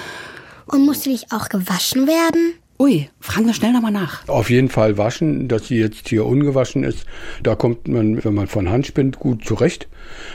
Und 0.66 0.84
musste 0.84 1.10
nicht 1.10 1.32
auch 1.32 1.48
gewaschen 1.48 2.08
werden? 2.08 2.54
Ui, 2.80 3.10
fragen 3.20 3.44
wir 3.44 3.52
schnell 3.52 3.74
nochmal 3.74 3.92
nach. 3.92 4.26
Auf 4.26 4.48
jeden 4.48 4.70
Fall 4.70 4.96
waschen, 4.96 5.48
dass 5.48 5.68
sie 5.68 5.76
jetzt 5.76 6.08
hier 6.08 6.24
ungewaschen 6.24 6.82
ist. 6.82 7.04
Da 7.42 7.54
kommt 7.54 7.88
man, 7.88 8.24
wenn 8.24 8.32
man 8.32 8.46
von 8.46 8.70
Hand 8.70 8.86
spinnt, 8.86 9.18
gut 9.18 9.44
zurecht. 9.44 9.86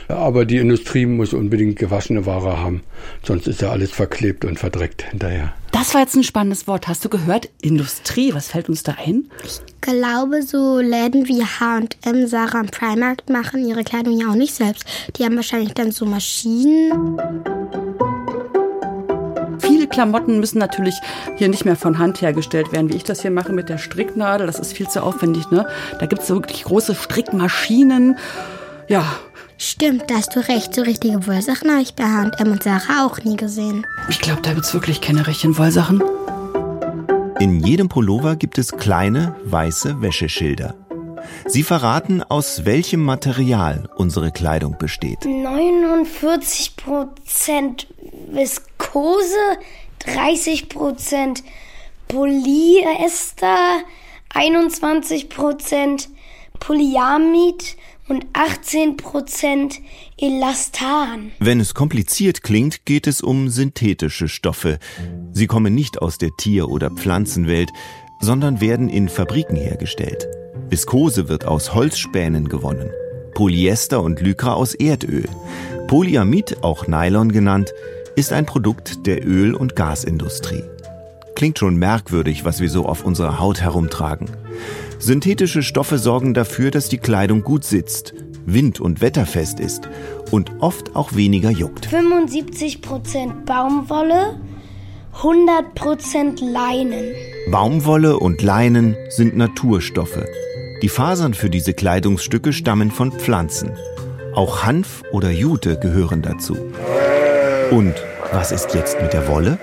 Aber 0.10 0.46
die 0.46 0.58
Industrie 0.58 1.08
muss 1.08 1.34
unbedingt 1.34 1.80
gewaschene 1.80 2.28
Ware 2.28 2.60
haben. 2.60 2.84
Sonst 3.24 3.48
ist 3.48 3.62
ja 3.62 3.72
alles 3.72 3.90
verklebt 3.90 4.46
und 4.46 4.60
verdreckt 4.60 5.10
hinterher. 5.10 5.56
Das 5.72 5.96
war 5.96 6.02
jetzt 6.02 6.16
ein 6.16 6.24
spannendes 6.24 6.68
Wort. 6.68 6.88
Hast 6.88 7.04
du 7.04 7.10
gehört? 7.10 7.50
Industrie, 7.62 8.36
was 8.36 8.50
fällt 8.50 8.70
uns 8.70 8.84
da 8.84 8.96
ein? 9.04 9.26
Ich 9.44 9.60
glaube, 9.82 10.44
so 10.44 10.80
Läden 10.80 11.28
wie 11.28 11.44
H&M, 11.44 12.28
Sarah 12.28 12.60
und 12.60 12.72
Primark 12.72 13.28
machen 13.28 13.68
ihre 13.68 13.84
Kleidung 13.84 14.22
ja 14.22 14.30
auch 14.30 14.36
nicht 14.36 14.54
selbst. 14.54 14.86
Die 15.18 15.26
haben 15.26 15.36
wahrscheinlich 15.36 15.74
dann 15.74 15.92
so 15.92 16.06
Maschinen. 16.06 16.92
Viele 19.86 19.94
Klamotten 19.94 20.40
müssen 20.40 20.58
natürlich 20.58 20.96
hier 21.36 21.48
nicht 21.48 21.64
mehr 21.64 21.76
von 21.76 22.00
Hand 22.00 22.20
hergestellt 22.20 22.72
werden, 22.72 22.90
wie 22.90 22.96
ich 22.96 23.04
das 23.04 23.22
hier 23.22 23.30
mache 23.30 23.54
mit 23.54 23.70
der 23.70 23.78
Stricknadel. 23.78 24.48
Das 24.48 24.58
ist 24.58 24.74
viel 24.74 24.88
zu 24.88 25.04
aufwendig, 25.04 25.52
ne? 25.52 25.68
Da 26.00 26.08
gibt 26.08 26.24
es 26.24 26.28
so 26.28 26.34
wirklich 26.34 26.64
große 26.64 26.96
Strickmaschinen. 26.96 28.18
Ja. 28.88 29.06
Stimmt, 29.60 30.10
da 30.10 30.16
hast 30.16 30.36
du 30.36 30.40
recht. 30.40 30.74
So 30.74 30.82
richtige 30.82 31.28
Wollsachen 31.28 31.70
habe 31.70 31.84
ich 31.84 31.94
bei 31.94 32.04
H&M 32.04 32.52
und 32.52 32.64
Sarah 32.64 33.06
auch 33.06 33.24
nie 33.24 33.36
gesehen. 33.36 33.86
Ich 34.10 34.22
glaube, 34.22 34.42
da 34.42 34.54
gibt's 34.54 34.74
wirklich 34.74 35.02
keine 35.02 35.28
richtigen 35.28 35.56
Wollsachen. 35.56 36.02
In 37.40 37.60
jedem 37.60 37.88
Pullover 37.88 38.38
gibt 38.38 38.58
es 38.58 38.72
kleine 38.72 39.36
weiße 39.44 40.02
Wäscheschilder. 40.02 40.74
Sie 41.46 41.64
verraten, 41.64 42.24
aus 42.24 42.66
welchem 42.66 43.04
Material 43.04 43.88
unsere 43.96 44.32
Kleidung 44.32 44.80
besteht. 44.80 45.20
49% 45.20 47.86
Viskose, 48.32 48.75
30% 50.06 51.44
Polyester, 52.08 53.84
21% 54.34 56.08
Polyamid 56.60 57.78
und 58.08 58.26
18% 58.34 59.80
Elastan. 60.18 61.32
Wenn 61.40 61.60
es 61.60 61.74
kompliziert 61.74 62.44
klingt, 62.44 62.86
geht 62.86 63.08
es 63.08 63.22
um 63.22 63.50
synthetische 63.50 64.28
Stoffe. 64.28 64.80
Sie 65.32 65.48
kommen 65.48 65.74
nicht 65.74 66.02
aus 66.02 66.18
der 66.18 66.30
Tier- 66.38 66.70
oder 66.70 66.92
Pflanzenwelt, 66.92 67.72
sondern 68.22 68.62
werden 68.62 68.90
in 68.90 69.10
Fabriken 69.10 69.56
hergestellt. 69.56 70.28
Viskose 70.70 71.28
wird 71.30 71.46
aus 71.46 71.74
Holzspänen 71.74 72.48
gewonnen. 72.48 72.90
Polyester 73.34 74.02
und 74.02 74.22
Lycra 74.22 74.54
aus 74.54 74.74
Erdöl. 74.76 75.26
Polyamid, 75.88 76.64
auch 76.64 76.88
Nylon 76.88 77.32
genannt, 77.32 77.74
ist 78.16 78.32
ein 78.32 78.46
Produkt 78.46 79.06
der 79.06 79.26
Öl- 79.26 79.54
und 79.54 79.76
Gasindustrie. 79.76 80.64
Klingt 81.36 81.60
schon 81.60 81.76
merkwürdig, 81.76 82.46
was 82.46 82.62
wir 82.62 82.70
so 82.70 82.86
auf 82.86 83.04
unserer 83.04 83.40
Haut 83.40 83.62
herumtragen. 83.62 84.30
Synthetische 85.00 85.64
Stoffe 85.64 85.98
sorgen 85.98 86.34
dafür, 86.34 86.72
dass 86.72 86.88
die 86.88 86.98
Kleidung 86.98 87.44
gut 87.44 87.66
sitzt, 87.66 88.14
wind- 88.46 88.80
und 88.80 89.02
wetterfest 89.02 89.60
ist 89.60 89.90
und 90.32 90.52
oft 90.60 90.96
auch 90.96 91.16
weniger 91.16 91.50
juckt. 91.50 91.88
75% 91.88 93.44
Baumwolle, 93.46 94.40
100% 95.22 96.42
Leinen. 96.42 97.14
Baumwolle 97.52 98.18
und 98.18 98.42
Leinen 98.42 98.96
sind 99.10 99.36
Naturstoffe. 99.36 100.24
Die 100.82 100.90
Fasern 100.90 101.34
für 101.34 101.50
diese 101.50 101.74
Kleidungsstücke 101.74 102.54
stammen 102.54 102.92
von 102.92 103.12
Pflanzen. 103.12 103.72
Auch 104.34 104.64
Hanf 104.64 105.04
oder 105.12 105.32
Jute 105.32 105.80
gehören 105.80 106.22
dazu. 106.22 106.58
Und 107.72 107.96
was 108.32 108.52
ist 108.52 108.74
jetzt 108.74 109.02
mit 109.02 109.14
der 109.14 109.28
Wolle? 109.28 109.58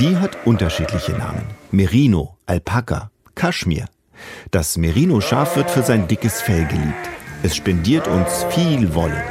Die 0.00 0.16
hat 0.16 0.46
unterschiedliche 0.46 1.12
Namen. 1.12 1.42
Merino, 1.70 2.36
Alpaka, 2.46 3.10
Kaschmir. 3.34 3.86
Das 4.50 4.76
Merino-Schaf 4.76 5.56
wird 5.56 5.70
für 5.70 5.82
sein 5.82 6.06
dickes 6.06 6.40
Fell 6.40 6.64
geliebt. 6.66 7.10
Es 7.42 7.56
spendiert 7.56 8.06
uns 8.06 8.44
viel 8.50 8.94
Wolle. 8.94 9.22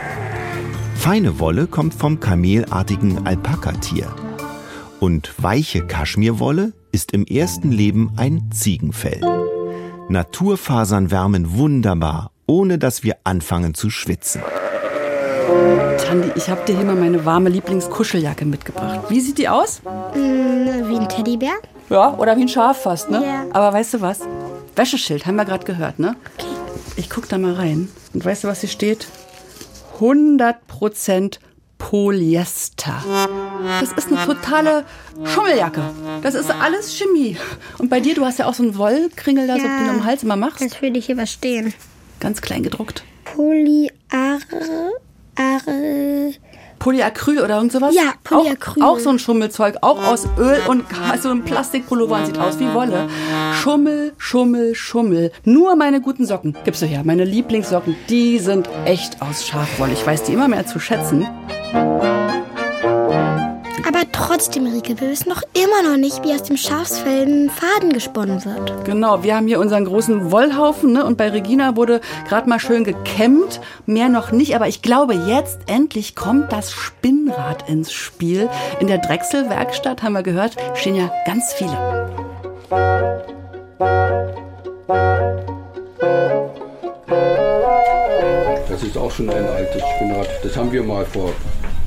Feine 0.95 1.39
Wolle 1.39 1.67
kommt 1.67 1.93
vom 1.93 2.19
kamelartigen 2.19 3.25
Alpakatier. 3.25 4.13
Und 4.99 5.33
weiche 5.41 5.85
Kaschmirwolle 5.85 6.73
ist 6.91 7.11
im 7.13 7.25
ersten 7.25 7.71
Leben 7.71 8.11
ein 8.17 8.49
Ziegenfell. 8.51 9.21
Naturfasern 10.09 11.09
wärmen 11.09 11.57
wunderbar, 11.57 12.31
ohne 12.47 12.77
dass 12.77 13.03
wir 13.03 13.17
anfangen 13.23 13.73
zu 13.73 13.89
schwitzen. 13.89 14.41
Tandi, 16.05 16.31
ich 16.35 16.49
habe 16.49 16.63
dir 16.65 16.75
hier 16.75 16.85
mal 16.85 16.95
meine 16.95 17.25
warme 17.25 17.49
Lieblingskuscheljacke 17.49 18.45
mitgebracht. 18.45 19.01
Wie 19.09 19.19
sieht 19.19 19.37
die 19.37 19.49
aus? 19.49 19.81
Hm, 20.13 20.89
wie 20.89 20.97
ein 20.97 21.09
Teddybär? 21.09 21.53
Ja, 21.89 22.15
oder 22.17 22.37
wie 22.37 22.41
ein 22.41 22.47
Schaf 22.49 22.83
fast, 22.83 23.09
ne? 23.09 23.23
Ja. 23.23 23.45
Aber 23.51 23.73
weißt 23.73 23.95
du 23.95 24.01
was? 24.01 24.19
Wäscheschild, 24.75 25.25
haben 25.25 25.35
wir 25.35 25.45
gerade 25.45 25.65
gehört, 25.65 25.99
ne? 25.99 26.15
Okay. 26.37 26.47
Ich 26.95 27.09
guck 27.09 27.27
da 27.29 27.37
mal 27.37 27.53
rein. 27.53 27.89
Und 28.13 28.23
weißt 28.23 28.43
du, 28.43 28.47
was 28.47 28.61
hier 28.61 28.69
steht? 28.69 29.07
100% 29.99 31.39
Polyester. 31.77 33.03
Das 33.79 33.91
ist 33.91 34.11
eine 34.11 34.25
totale 34.25 34.85
Schummeljacke. 35.25 35.81
Das 36.21 36.33
ist 36.35 36.49
alles 36.51 36.95
Chemie. 36.97 37.37
Und 37.77 37.89
bei 37.89 37.99
dir, 37.99 38.15
du 38.15 38.25
hast 38.25 38.39
ja 38.39 38.47
auch 38.47 38.53
so 38.53 38.63
einen 38.63 38.77
Wollkringel 38.77 39.47
da, 39.47 39.55
so 39.57 39.65
Ja. 39.65 39.77
den 39.77 39.87
du 39.87 39.91
am 39.91 40.05
Hals 40.05 40.23
immer 40.23 40.35
machst. 40.35 40.61
Das 40.61 40.81
würde 40.81 40.97
ich 40.97 41.07
hier 41.07 41.17
was 41.17 41.31
stehen. 41.31 41.73
Ganz 42.19 42.41
klein 42.41 42.63
gedruckt. 42.63 43.03
Polyar... 43.25 44.39
Polyacryl 46.83 47.39
oder 47.39 47.55
irgend 47.55 47.71
sowas? 47.71 47.95
Ja, 47.95 48.13
Polyacryl. 48.25 48.83
Auch, 48.83 48.95
auch 48.95 48.99
so 48.99 49.09
ein 49.09 49.17
Schummelzeug, 49.17 49.77
auch 49.79 50.03
aus 50.03 50.27
Öl 50.37 50.59
und 50.67 50.89
Gas, 50.89 51.23
so 51.23 51.29
ein 51.29 51.43
Plastikpullover 51.43 52.17
und 52.17 52.25
sieht 52.25 52.37
aus 52.37 52.59
wie 52.59 52.73
Wolle. 52.73 53.07
Schummel, 53.53 54.13
Schummel, 54.17 54.75
Schummel. 54.75 55.31
Nur 55.45 55.77
meine 55.77 56.01
guten 56.01 56.25
Socken 56.25 56.57
gibst 56.65 56.81
du 56.81 56.85
her. 56.85 57.03
Meine 57.05 57.23
Lieblingssocken, 57.23 57.95
die 58.09 58.37
sind 58.37 58.67
echt 58.83 59.21
aus 59.21 59.47
Schafwolle. 59.47 59.93
Ich 59.93 60.05
weiß 60.05 60.23
die 60.23 60.33
immer 60.33 60.49
mehr 60.49 60.65
zu 60.65 60.79
schätzen. 60.79 61.25
Trotzdem, 64.43 64.67
Rike, 64.67 64.99
wir 64.99 65.09
wissen 65.09 65.29
noch 65.29 65.41
immer 65.53 65.89
noch 65.89 65.95
nicht, 65.95 66.21
wie 66.25 66.33
aus 66.33 66.43
dem 66.43 66.57
Schafsfell 66.57 67.25
ein 67.25 67.49
Faden 67.49 67.93
gesponnen 67.93 68.43
wird. 68.43 68.83
Genau, 68.83 69.23
wir 69.23 69.37
haben 69.37 69.47
hier 69.47 69.57
unseren 69.57 69.85
großen 69.85 70.31
Wollhaufen 70.31 70.91
ne? 70.91 71.05
und 71.05 71.17
bei 71.17 71.29
Regina 71.29 71.77
wurde 71.77 72.01
gerade 72.27 72.49
mal 72.49 72.59
schön 72.59 72.83
gekämmt. 72.83 73.61
Mehr 73.85 74.09
noch 74.09 74.33
nicht, 74.33 74.53
aber 74.53 74.67
ich 74.67 74.81
glaube, 74.81 75.13
jetzt 75.13 75.59
endlich 75.67 76.13
kommt 76.13 76.51
das 76.51 76.73
Spinnrad 76.73 77.69
ins 77.69 77.93
Spiel. 77.93 78.49
In 78.81 78.87
der 78.87 78.97
Drechselwerkstatt, 78.97 80.03
haben 80.03 80.11
wir 80.11 80.23
gehört, 80.23 80.57
stehen 80.75 80.95
ja 80.95 81.09
ganz 81.25 81.53
viele. 81.53 82.09
Das 88.67 88.83
ist 88.83 88.97
auch 88.97 89.11
schon 89.11 89.29
ein 89.29 89.45
altes 89.47 89.81
Spinnrad. 89.95 90.27
Das 90.43 90.57
haben 90.57 90.73
wir 90.73 90.83
mal 90.83 91.05
vor 91.05 91.31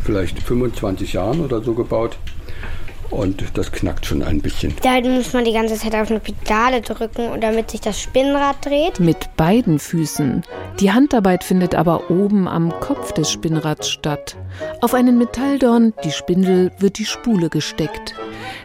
vielleicht 0.04 0.38
25 0.38 1.12
Jahren 1.12 1.44
oder 1.44 1.60
so 1.60 1.74
gebaut. 1.74 2.16
Und 3.16 3.42
das 3.54 3.72
knackt 3.72 4.04
schon 4.04 4.22
ein 4.22 4.42
bisschen. 4.42 4.74
Da 4.82 5.00
muss 5.00 5.32
man 5.32 5.46
die 5.46 5.54
ganze 5.54 5.76
Zeit 5.76 5.94
auf 5.94 6.10
eine 6.10 6.20
Pedale 6.20 6.82
drücken, 6.82 7.40
damit 7.40 7.70
sich 7.70 7.80
das 7.80 7.98
Spinnrad 7.98 8.56
dreht. 8.62 9.00
Mit 9.00 9.34
beiden 9.38 9.78
Füßen. 9.78 10.42
Die 10.80 10.92
Handarbeit 10.92 11.42
findet 11.42 11.74
aber 11.74 12.10
oben 12.10 12.46
am 12.46 12.78
Kopf 12.80 13.12
des 13.12 13.32
Spinnrads 13.32 13.88
statt. 13.88 14.36
Auf 14.82 14.92
einen 14.92 15.16
Metalldorn, 15.16 15.94
die 16.04 16.10
Spindel, 16.10 16.72
wird 16.78 16.98
die 16.98 17.06
Spule 17.06 17.48
gesteckt. 17.48 18.14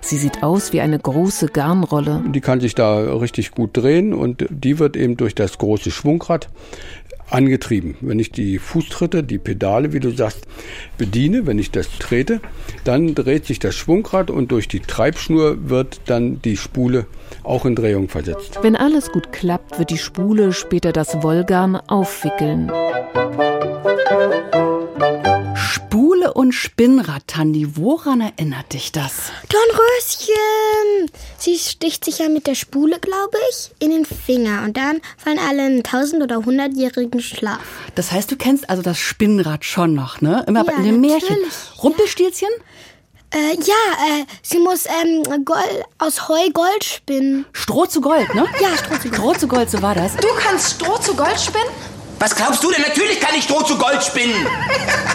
Sie 0.02 0.18
sieht 0.18 0.44
aus 0.44 0.74
wie 0.74 0.82
eine 0.82 1.00
große 1.00 1.48
Garnrolle. 1.48 2.22
Die 2.28 2.42
kann 2.42 2.60
sich 2.60 2.76
da 2.76 2.98
richtig 2.98 3.52
gut 3.52 3.78
drehen 3.78 4.14
und 4.14 4.46
die 4.50 4.80
wird 4.80 4.98
eben 4.98 5.16
durch 5.16 5.34
das 5.34 5.58
große 5.60 5.92
Schwungrad 5.92 6.50
angetrieben. 7.32 7.96
Wenn 8.02 8.20
ich 8.20 8.32
die 8.32 8.60
Fußtritte, 8.60 9.24
die 9.24 9.38
Pedale, 9.38 9.94
wie 9.94 10.00
du 10.00 10.12
sagst, 10.12 10.46
bediene, 10.98 11.46
wenn 11.48 11.60
ich 11.60 11.72
das 11.72 11.88
trete, 12.00 12.42
dann 12.84 13.16
dreht 13.16 13.46
sich 13.46 13.60
das 13.60 13.76
Schwungrad 13.76 14.30
und 14.30 14.52
durch 14.52 14.68
die 14.68 14.80
Treibschnur 14.80 15.70
wird 15.70 16.02
dann 16.06 16.42
die 16.42 16.58
Spule 16.58 17.06
auch 17.44 17.66
in 17.66 17.76
Drehung 17.76 18.10
versetzt. 18.10 18.60
Wenn 18.62 18.76
alles 18.76 19.12
gut 19.12 19.32
klappt, 19.32 19.80
wird 19.80 19.90
die 19.90 19.98
Spule 19.98 20.54
später 20.54 20.92
das 20.92 21.24
Wollgarn 21.24 21.76
aufwickeln. 21.76 22.72
Und 26.34 26.54
Spinnrad, 26.54 27.28
Tandi, 27.28 27.76
woran 27.76 28.22
erinnert 28.22 28.74
dich 28.74 28.92
das? 28.92 29.32
Dornröschen! 29.50 31.12
Sie 31.38 31.58
sticht 31.58 32.06
sich 32.06 32.20
ja 32.20 32.30
mit 32.30 32.48
der 32.48 32.56
Spule, 32.56 33.00
glaube 33.00 33.38
ich, 33.50 33.72
in 33.80 33.92
den 33.92 34.06
Finger 34.06 34.64
und 34.64 34.78
dann 34.78 35.02
fallen 35.18 35.40
alle 35.40 35.68
in 35.68 35.84
tausend- 35.84 36.24
oder 36.24 36.38
hundertjährigen 36.46 37.22
Schlaf. 37.22 37.60
Das 37.96 38.12
heißt, 38.12 38.32
du 38.32 38.36
kennst 38.38 38.70
also 38.70 38.82
das 38.82 38.98
Spinnrad 38.98 39.66
schon 39.66 39.94
noch, 39.94 40.22
ne? 40.22 40.44
Immer 40.48 40.66
Ja, 40.66 40.74
in 40.78 40.84
den 40.84 41.02
Märchen. 41.02 41.28
natürlich, 41.30 41.54
Rumpelstilzchen? 41.84 42.50
Äh, 43.34 43.56
ja, 43.56 44.20
äh, 44.20 44.26
sie 44.42 44.60
muss 44.60 44.86
ähm, 44.88 45.24
Gold, 45.46 45.86
aus 46.00 46.28
Heu 46.28 46.50
Gold 46.54 46.84
spinnen. 46.84 47.46
Stroh 47.54 47.86
zu 47.86 48.02
Gold, 48.02 48.34
ne? 48.36 48.46
Ja, 48.60 48.76
Stroh 48.78 48.98
zu 48.98 49.08
Gold. 49.10 49.16
Stroh 49.16 49.34
zu 49.34 49.48
Gold, 49.48 49.70
so 49.72 49.82
war 49.82 49.96
das. 49.96 50.16
Du 50.18 50.28
kannst 50.38 50.72
Stroh 50.82 50.98
zu 50.98 51.16
Gold 51.16 51.40
spinnen? 51.40 51.70
Was 52.22 52.36
glaubst 52.36 52.64
du 52.64 52.70
denn? 52.70 52.84
Natürlich 52.84 53.20
kann 53.20 53.34
ich 53.36 53.46
Stroh 53.46 53.64
zu 53.64 53.80
Gold 53.80 54.04
spinnen. 54.04 54.46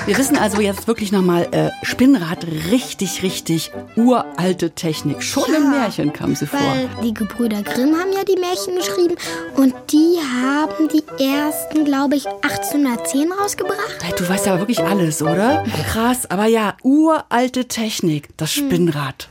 Wir 0.07 0.19
wissen 0.19 0.37
also 0.37 0.61
jetzt 0.61 0.89
wirklich 0.89 1.13
nochmal, 1.13 1.47
äh, 1.53 1.71
Spinnrad, 1.85 2.45
richtig, 2.73 3.23
richtig 3.23 3.71
uralte 3.95 4.73
Technik. 4.73 5.23
Schon 5.23 5.55
im 5.55 5.71
Märchen 5.71 6.13
kam 6.13 6.35
sie 6.35 6.49
vor. 6.49 6.59
Weil 6.59 6.89
die 7.05 7.15
Gebrüder 7.15 7.63
Grimm 7.63 7.95
haben 7.95 8.13
ja 8.13 8.25
die 8.25 8.35
Märchen 8.41 8.75
geschrieben 8.75 9.15
und 9.55 9.73
die 9.93 10.19
haben 10.43 10.89
die 10.89 11.05
ersten, 11.25 11.85
glaube 11.85 12.17
ich, 12.17 12.27
1810 12.27 13.31
rausgebracht. 13.31 14.05
Du 14.19 14.29
weißt 14.29 14.49
aber 14.49 14.59
wirklich 14.59 14.81
alles, 14.81 15.23
oder? 15.23 15.63
Krass, 15.93 16.29
aber 16.29 16.47
ja, 16.47 16.75
uralte 16.83 17.67
Technik, 17.69 18.37
das 18.37 18.53
Spinnrad. 18.53 19.29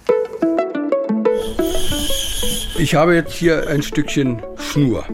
Ich 2.78 2.96
habe 2.96 3.16
jetzt 3.16 3.34
hier 3.34 3.68
ein 3.68 3.84
Stückchen 3.84 4.42
Schnur. 4.58 5.06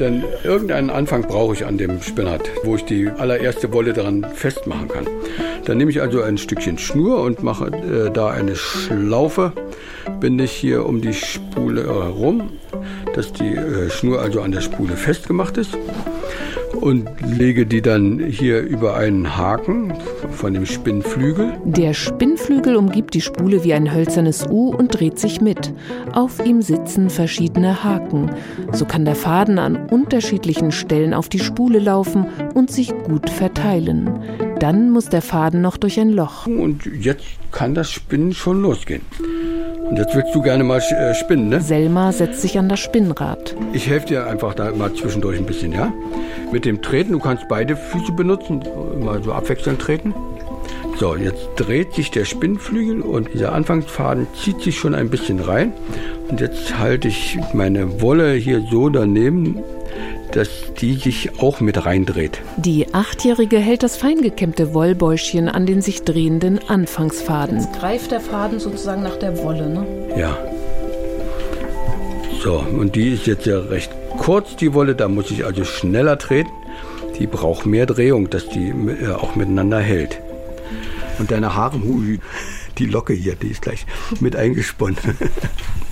Denn 0.00 0.24
irgendeinen 0.44 0.90
Anfang 0.90 1.22
brauche 1.22 1.54
ich 1.54 1.64
an 1.64 1.78
dem 1.78 2.02
Spinnrad, 2.02 2.42
wo 2.64 2.76
ich 2.76 2.84
die 2.84 3.08
allererste 3.08 3.72
Wolle 3.72 3.92
daran 3.92 4.26
festmachen 4.34 4.88
kann. 4.88 5.06
Dann 5.64 5.78
nehme 5.78 5.90
ich 5.90 6.00
also 6.00 6.22
ein 6.22 6.38
Stückchen 6.38 6.78
Schnur 6.78 7.22
und 7.22 7.42
mache 7.42 7.66
äh, 7.66 8.10
da 8.10 8.30
eine 8.30 8.56
Schlaufe, 8.56 9.52
binde 10.20 10.44
ich 10.44 10.52
hier 10.52 10.86
um 10.86 11.00
die 11.00 11.14
Spule 11.14 11.82
herum, 11.82 12.50
dass 13.14 13.32
die 13.32 13.54
äh, 13.54 13.90
Schnur 13.90 14.20
also 14.20 14.40
an 14.42 14.52
der 14.52 14.60
Spule 14.60 14.96
festgemacht 14.96 15.56
ist 15.56 15.76
und 16.76 17.08
lege 17.24 17.66
die 17.66 17.82
dann 17.82 18.20
hier 18.20 18.60
über 18.60 18.96
einen 18.96 19.36
Haken 19.36 19.94
von 20.30 20.54
dem 20.54 20.66
Spinnflügel. 20.66 21.58
Der 21.64 21.94
Spinnflügel 21.94 22.76
umgibt 22.76 23.14
die 23.14 23.20
Spule 23.20 23.64
wie 23.64 23.74
ein 23.74 23.92
hölzernes 23.92 24.46
U 24.48 24.70
und 24.70 24.98
dreht 24.98 25.18
sich 25.18 25.40
mit. 25.40 25.72
Auf 26.12 26.44
ihm 26.44 26.62
sitzen 26.62 27.10
verschiedene 27.10 27.82
Haken. 27.82 28.30
So 28.72 28.84
kann 28.84 29.04
der 29.04 29.16
Faden 29.16 29.58
an 29.58 29.88
unterschiedlichen 29.88 30.72
Stellen 30.72 31.14
auf 31.14 31.28
die 31.28 31.40
Spule 31.40 31.78
laufen 31.78 32.26
und 32.54 32.70
sich 32.70 32.92
gut 33.04 33.30
verteilen. 33.30 34.10
Dann 34.60 34.90
muss 34.90 35.08
der 35.08 35.22
Faden 35.22 35.60
noch 35.60 35.76
durch 35.76 35.98
ein 35.98 36.10
Loch. 36.10 36.46
Und 36.46 36.86
jetzt 36.86 37.24
kann 37.52 37.74
das 37.74 37.90
Spinnen 37.90 38.32
schon 38.32 38.62
losgehen. 38.62 39.02
Und 39.88 39.98
jetzt 39.98 40.14
willst 40.14 40.34
du 40.34 40.42
gerne 40.42 40.64
mal 40.64 40.80
äh, 40.80 41.14
spinnen, 41.14 41.48
ne? 41.48 41.60
Selma 41.60 42.12
setzt 42.12 42.42
sich 42.42 42.58
an 42.58 42.68
das 42.68 42.80
Spinnrad. 42.80 43.54
Ich 43.72 43.88
helfe 43.88 44.06
dir 44.06 44.26
einfach 44.26 44.54
da 44.54 44.72
mal 44.72 44.92
zwischendurch 44.92 45.38
ein 45.38 45.46
bisschen, 45.46 45.72
ja? 45.72 45.92
Mit 46.52 46.64
dem 46.64 46.82
Treten, 46.82 47.12
du 47.12 47.18
kannst 47.18 47.48
beide 47.48 47.76
Füße 47.76 48.12
benutzen, 48.12 48.64
mal 49.00 49.22
so 49.22 49.32
abwechselnd 49.32 49.80
treten. 49.80 50.14
So, 50.98 51.14
jetzt 51.14 51.48
dreht 51.56 51.92
sich 51.92 52.10
der 52.10 52.24
Spinnflügel 52.24 53.02
und 53.02 53.32
dieser 53.34 53.52
Anfangsfaden 53.52 54.26
zieht 54.34 54.62
sich 54.62 54.78
schon 54.78 54.94
ein 54.94 55.10
bisschen 55.10 55.40
rein. 55.40 55.72
Und 56.28 56.40
jetzt 56.40 56.78
halte 56.78 57.08
ich 57.08 57.38
meine 57.52 58.00
Wolle 58.00 58.32
hier 58.32 58.62
so 58.70 58.88
daneben, 58.88 59.58
dass 60.32 60.48
die 60.80 60.94
sich 60.94 61.40
auch 61.40 61.60
mit 61.60 61.86
reindreht. 61.86 62.40
Die 62.56 62.92
Achtjährige 62.92 63.58
hält 63.58 63.82
das 63.82 63.96
feingekämmte 63.96 64.74
Wollbäuschen 64.74 65.48
an 65.48 65.66
den 65.66 65.82
sich 65.82 66.02
drehenden 66.02 66.68
Anfangsfaden. 66.68 67.66
Greift 67.78 68.10
der 68.10 68.20
Faden 68.20 68.58
sozusagen 68.58 69.02
nach 69.02 69.16
der 69.16 69.38
Wolle, 69.42 69.68
ne? 69.68 69.86
Ja. 70.16 70.38
So, 72.42 72.58
und 72.58 72.94
die 72.94 73.12
ist 73.12 73.26
jetzt 73.26 73.46
ja 73.46 73.58
recht 73.58 73.90
kurz, 74.18 74.56
die 74.56 74.74
Wolle, 74.74 74.94
da 74.94 75.08
muss 75.08 75.30
ich 75.30 75.44
also 75.44 75.64
schneller 75.64 76.18
treten. 76.18 76.50
Die 77.18 77.26
braucht 77.26 77.66
mehr 77.66 77.86
Drehung, 77.86 78.28
dass 78.28 78.48
die 78.48 78.68
äh, 78.68 79.08
auch 79.08 79.36
miteinander 79.36 79.80
hält. 79.80 80.20
Und 81.18 81.30
deine 81.30 81.54
Haare, 81.54 81.80
die 82.78 82.86
Locke 82.86 83.14
hier, 83.14 83.36
die 83.36 83.48
ist 83.48 83.62
gleich 83.62 83.86
mit 84.20 84.36
eingesponnen. 84.36 84.98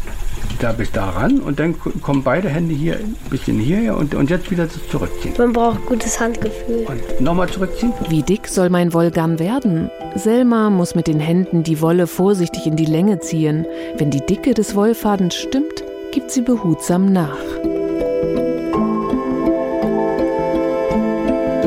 da 0.64 0.72
bis 0.72 0.90
da 0.92 1.10
ran 1.10 1.40
und 1.40 1.60
dann 1.60 1.78
kommen 1.78 2.22
beide 2.22 2.48
Hände 2.48 2.74
hier 2.74 2.94
ein 2.94 3.16
bisschen 3.28 3.58
hierher 3.58 3.98
und, 3.98 4.14
und 4.14 4.30
jetzt 4.30 4.50
wieder 4.50 4.66
zurückziehen. 4.90 5.34
Man 5.36 5.52
braucht 5.52 5.84
gutes 5.84 6.18
Handgefühl. 6.18 6.86
Und 6.86 7.20
nochmal 7.20 7.48
zurückziehen. 7.50 7.92
Wie 8.08 8.22
dick 8.22 8.48
soll 8.48 8.70
mein 8.70 8.94
Wollgarn 8.94 9.38
werden? 9.38 9.90
Selma 10.14 10.70
muss 10.70 10.94
mit 10.94 11.06
den 11.06 11.20
Händen 11.20 11.64
die 11.64 11.82
Wolle 11.82 12.06
vorsichtig 12.06 12.66
in 12.66 12.76
die 12.76 12.86
Länge 12.86 13.18
ziehen. 13.18 13.66
Wenn 13.98 14.10
die 14.10 14.24
Dicke 14.24 14.54
des 14.54 14.74
Wollfadens 14.74 15.34
stimmt, 15.34 15.84
gibt 16.12 16.30
sie 16.30 16.42
behutsam 16.42 17.12
nach. 17.12 17.36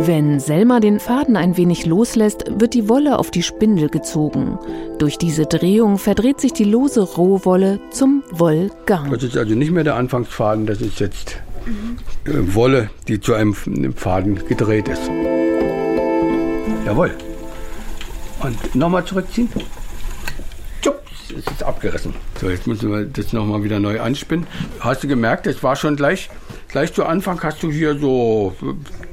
Wenn 0.08 0.39
Selma 0.39 0.80
den 0.80 1.02
Faden 1.02 1.36
ein 1.36 1.58
wenig 1.58 1.86
loslässt, 1.86 2.46
wird 2.62 2.74
die 2.74 2.88
Wolle 2.88 3.20
auf 3.20 3.30
die 3.30 3.43
Spindel 3.43 3.89
gezogen. 3.89 4.58
Durch 5.00 5.17
diese 5.17 5.46
Drehung 5.46 5.98
verdreht 5.98 6.39
sich 6.39 6.54
die 6.54 6.63
lose 6.63 7.02
Rohwolle 7.02 7.82
zum 7.91 8.24
Wollgarn. 8.32 9.12
Das 9.12 9.22
ist 9.22 9.36
also 9.36 9.54
nicht 9.54 9.70
mehr 9.70 9.84
der 9.84 9.96
Anfangsfaden, 9.96 10.65
das 10.65 10.80
ist 10.80 11.02
jetzt 11.02 11.41
äh, 12.24 12.56
Wolle, 12.56 12.89
die 13.10 13.20
zu 13.20 13.34
einem 13.34 13.54
Faden 13.54 14.48
gedreht 14.48 14.88
ist. 14.88 15.12
Jawohl. 16.86 17.12
Und 18.39 18.76
nochmal 18.76 19.04
zurückziehen. 19.04 19.50
Tschupp, 20.82 21.02
es 21.38 21.52
ist 21.52 21.63
abgerissen. 21.63 22.13
So, 22.39 22.50
jetzt 22.50 22.65
müssen 22.65 22.93
wir 22.93 23.04
das 23.04 23.34
nochmal 23.34 23.62
wieder 23.62 23.82
neu 23.82 24.00
anspinnen. 24.00 24.48
Hast 24.80 25.04
du 25.04 25.10
gemerkt, 25.10 25.48
es 25.48 25.62
war 25.63 25.76
schon 25.76 25.98
gleich, 25.98 26.30
gleich 26.70 26.93
zu 26.93 27.06
Anfang 27.06 27.43
hast 27.43 27.62
du 27.62 27.70
hier 27.70 28.00
so 28.00 28.56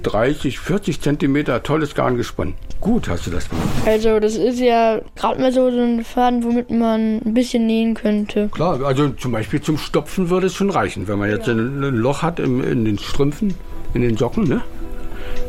30, 0.04 0.60
40 0.60 1.00
Zentimeter 1.00 1.62
tolles 1.62 1.94
Garn 1.94 2.16
gesponnen. 2.16 2.54
Gut 2.80 3.08
hast 3.08 3.26
du 3.26 3.30
das 3.30 3.48
gemacht. 3.48 3.66
Also 3.86 4.20
das 4.20 4.36
ist 4.36 4.60
ja 4.60 5.00
gerade 5.16 5.40
mal 5.40 5.52
so, 5.52 5.70
so 5.70 5.80
ein 5.80 6.04
Faden, 6.04 6.44
womit 6.44 6.70
man 6.70 7.20
ein 7.24 7.34
bisschen 7.34 7.66
nähen 7.66 7.94
könnte. 7.94 8.48
Klar, 8.48 8.84
also 8.84 9.08
zum 9.10 9.32
Beispiel 9.32 9.60
zum 9.60 9.78
Stopfen 9.78 10.30
würde 10.30 10.46
es 10.46 10.54
schon 10.54 10.70
reichen, 10.70 11.08
wenn 11.08 11.18
man 11.18 11.30
jetzt 11.30 11.48
ein, 11.48 11.82
ein 11.82 11.96
Loch 11.96 12.22
hat 12.22 12.38
im, 12.38 12.62
in 12.62 12.84
den 12.84 12.98
Strümpfen, 12.98 13.54
in 13.94 14.02
den 14.02 14.16
Socken, 14.16 14.44
ne? 14.44 14.60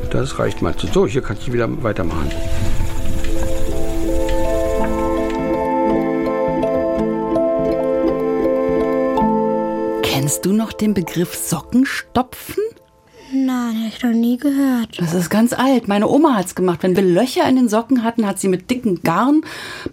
Das 0.10 0.40
reicht 0.40 0.62
mal. 0.62 0.74
So, 0.94 1.06
hier 1.06 1.22
kannst 1.22 1.48
du 1.48 1.54
wieder 1.54 1.68
weitermachen. 1.84 2.32
Kennst 10.04 10.46
du 10.46 10.54
noch 10.54 10.74
den 10.74 10.94
Begriff 10.94 11.36
Sockenstopfen? 11.36 12.65
Nein, 13.34 13.78
habe 13.78 13.88
ich 13.88 14.04
noch 14.04 14.12
nie 14.12 14.38
gehört. 14.38 15.00
Das 15.00 15.14
ist 15.14 15.30
ganz 15.30 15.52
alt. 15.52 15.88
Meine 15.88 16.08
Oma 16.08 16.36
hat's 16.36 16.54
gemacht. 16.56 16.84
Wenn 16.84 16.96
wir 16.96 17.04
Löcher 17.04 17.48
in 17.50 17.56
den 17.56 17.70
Socken 17.70 18.04
hatten, 18.04 18.26
hat 18.26 18.40
sie 18.40 18.48
mit 18.48 18.70
dicken 18.70 19.02
Garn, 19.02 19.42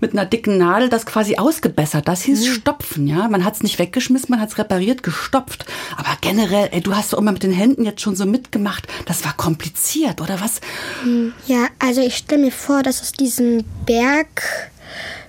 mit 0.00 0.12
einer 0.12 0.26
dicken 0.26 0.58
Nadel 0.58 0.88
das 0.88 1.06
quasi 1.06 1.36
ausgebessert. 1.36 2.06
Das 2.08 2.22
hieß 2.22 2.46
Stopfen, 2.46 3.06
ja. 3.06 3.28
Man 3.28 3.44
hat's 3.44 3.62
nicht 3.62 3.78
weggeschmissen, 3.78 4.30
man 4.30 4.40
hat's 4.40 4.58
repariert, 4.58 5.02
gestopft. 5.02 5.64
Aber 5.96 6.16
generell, 6.20 6.68
ey, 6.72 6.80
du 6.82 6.94
hast 6.94 7.10
so 7.10 7.16
immer 7.16 7.32
mit 7.32 7.42
den 7.42 7.52
Händen 7.52 7.84
jetzt 7.84 8.02
schon 8.02 8.16
so 8.16 8.26
mitgemacht. 8.26 8.86
Das 9.06 9.24
war 9.24 9.34
kompliziert, 9.36 10.20
oder 10.20 10.40
was? 10.40 10.60
Ja, 11.46 11.66
also 11.78 12.00
ich 12.02 12.16
stelle 12.16 12.42
mir 12.42 12.52
vor, 12.52 12.82
dass 12.82 13.00
aus 13.00 13.12
diesem 13.12 13.64
Berg 13.86 14.70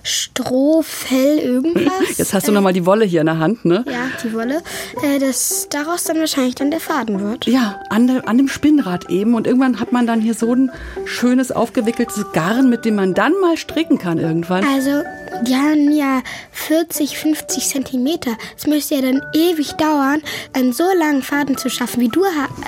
Strohfell 0.04 1.38
irgendwas. 1.38 2.18
Jetzt 2.18 2.34
hast 2.34 2.46
du 2.46 2.52
noch 2.52 2.60
mal 2.60 2.74
die 2.74 2.84
Wolle 2.84 3.06
hier 3.06 3.20
in 3.20 3.26
der 3.26 3.38
Hand, 3.38 3.64
ne? 3.64 3.84
Ja, 3.88 4.10
die 4.22 4.34
Wolle. 4.34 4.62
Äh, 5.02 5.18
dass 5.18 5.66
daraus 5.70 6.04
dann 6.04 6.18
wahrscheinlich 6.18 6.54
dann 6.54 6.70
der 6.70 6.80
Faden 6.80 7.20
wird. 7.20 7.46
Ja, 7.46 7.80
an, 7.88 8.06
de, 8.06 8.20
an 8.26 8.36
dem 8.36 8.48
Spinnrad 8.48 9.08
eben. 9.08 9.34
Und 9.34 9.46
irgendwann 9.46 9.80
hat 9.80 9.92
man 9.92 10.06
dann 10.06 10.20
hier 10.20 10.34
so 10.34 10.54
ein 10.54 10.70
schönes 11.06 11.50
aufgewickeltes 11.52 12.26
Garn, 12.32 12.68
mit 12.68 12.84
dem 12.84 12.96
man 12.96 13.14
dann 13.14 13.32
mal 13.40 13.56
stricken 13.56 13.98
kann 13.98 14.18
irgendwann. 14.18 14.64
Also 14.64 15.02
Die 15.42 15.54
haben 15.54 15.92
ja 15.92 16.22
40, 16.52 17.18
50 17.18 17.68
Zentimeter. 17.68 18.32
Es 18.56 18.66
müsste 18.66 18.94
ja 18.94 19.02
dann 19.02 19.20
ewig 19.34 19.72
dauern, 19.72 20.22
einen 20.52 20.72
so 20.72 20.84
langen 20.98 21.22
Faden 21.22 21.56
zu 21.56 21.68
schaffen, 21.68 22.00
wie 22.00 22.08
du 22.08 22.22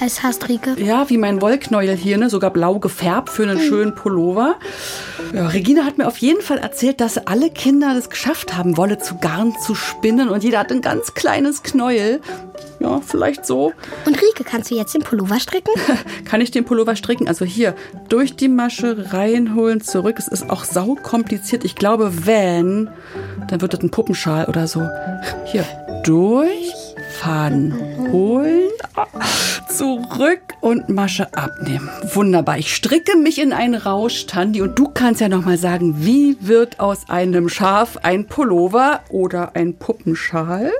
es 0.04 0.22
hast, 0.22 0.48
Rike. 0.48 0.76
Ja, 0.78 1.08
wie 1.08 1.16
mein 1.16 1.40
Wollknäuel 1.40 1.96
hier, 1.96 2.18
ne? 2.18 2.28
sogar 2.28 2.50
blau 2.50 2.78
gefärbt 2.78 3.30
für 3.30 3.44
einen 3.44 3.60
schönen 3.60 3.94
Pullover. 3.94 4.56
Ja, 5.32 5.46
Regina 5.48 5.84
hat 5.84 5.98
mir 5.98 6.06
auf 6.06 6.18
jeden 6.18 6.42
Fall 6.42 6.58
erzählt, 6.58 7.00
dass 7.00 7.18
alle 7.18 7.50
Kinder 7.50 7.96
es 7.96 8.10
geschafft 8.10 8.56
haben, 8.56 8.76
Wolle 8.76 8.98
zu 8.98 9.16
Garn 9.18 9.54
zu 9.64 9.74
spinnen 9.74 10.28
und 10.28 10.44
jeder 10.44 10.58
hat 10.58 10.70
ein 10.70 10.82
ganz 10.82 11.14
kleines 11.14 11.62
Knäuel. 11.62 12.20
Ja, 12.80 13.00
vielleicht 13.04 13.46
so. 13.46 13.72
Und 14.04 14.16
Rike, 14.16 14.44
kannst 14.44 14.70
du 14.70 14.74
jetzt 14.74 14.94
den 14.94 15.02
Pullover 15.02 15.40
stricken? 15.40 15.72
Kann 16.24 16.40
ich 16.40 16.50
den 16.50 16.64
Pullover 16.64 16.94
stricken? 16.96 17.28
Also 17.28 17.44
hier, 17.44 17.74
durch 18.08 18.36
die 18.36 18.48
Masche 18.48 19.12
reinholen, 19.12 19.80
zurück. 19.80 20.16
Es 20.18 20.28
ist 20.28 20.50
auch 20.50 20.64
sau 20.64 20.94
kompliziert. 20.94 21.64
Ich 21.64 21.74
glaube, 21.74 22.26
wenn, 22.26 22.90
dann 23.48 23.60
wird 23.60 23.72
das 23.72 23.80
ein 23.80 23.90
Puppenschal 23.90 24.46
oder 24.46 24.66
so. 24.66 24.86
Hier, 25.46 25.64
durch, 26.04 26.85
Faden 27.16 27.74
holen, 28.12 28.68
zurück 29.68 30.42
und 30.60 30.88
Masche 30.88 31.32
abnehmen. 31.34 31.88
Wunderbar. 32.12 32.58
Ich 32.58 32.74
stricke 32.74 33.16
mich 33.16 33.40
in 33.40 33.52
einen 33.52 33.74
Rausch, 33.74 34.26
Tandi, 34.26 34.60
und 34.60 34.78
du 34.78 34.88
kannst 34.88 35.20
ja 35.20 35.28
noch 35.28 35.44
mal 35.44 35.56
sagen, 35.56 36.04
wie 36.04 36.36
wird 36.40 36.78
aus 36.78 37.08
einem 37.08 37.48
Schaf 37.48 37.98
ein 38.02 38.26
Pullover 38.26 39.00
oder 39.08 39.52
ein 39.54 39.76
Puppenschal? 39.78 40.70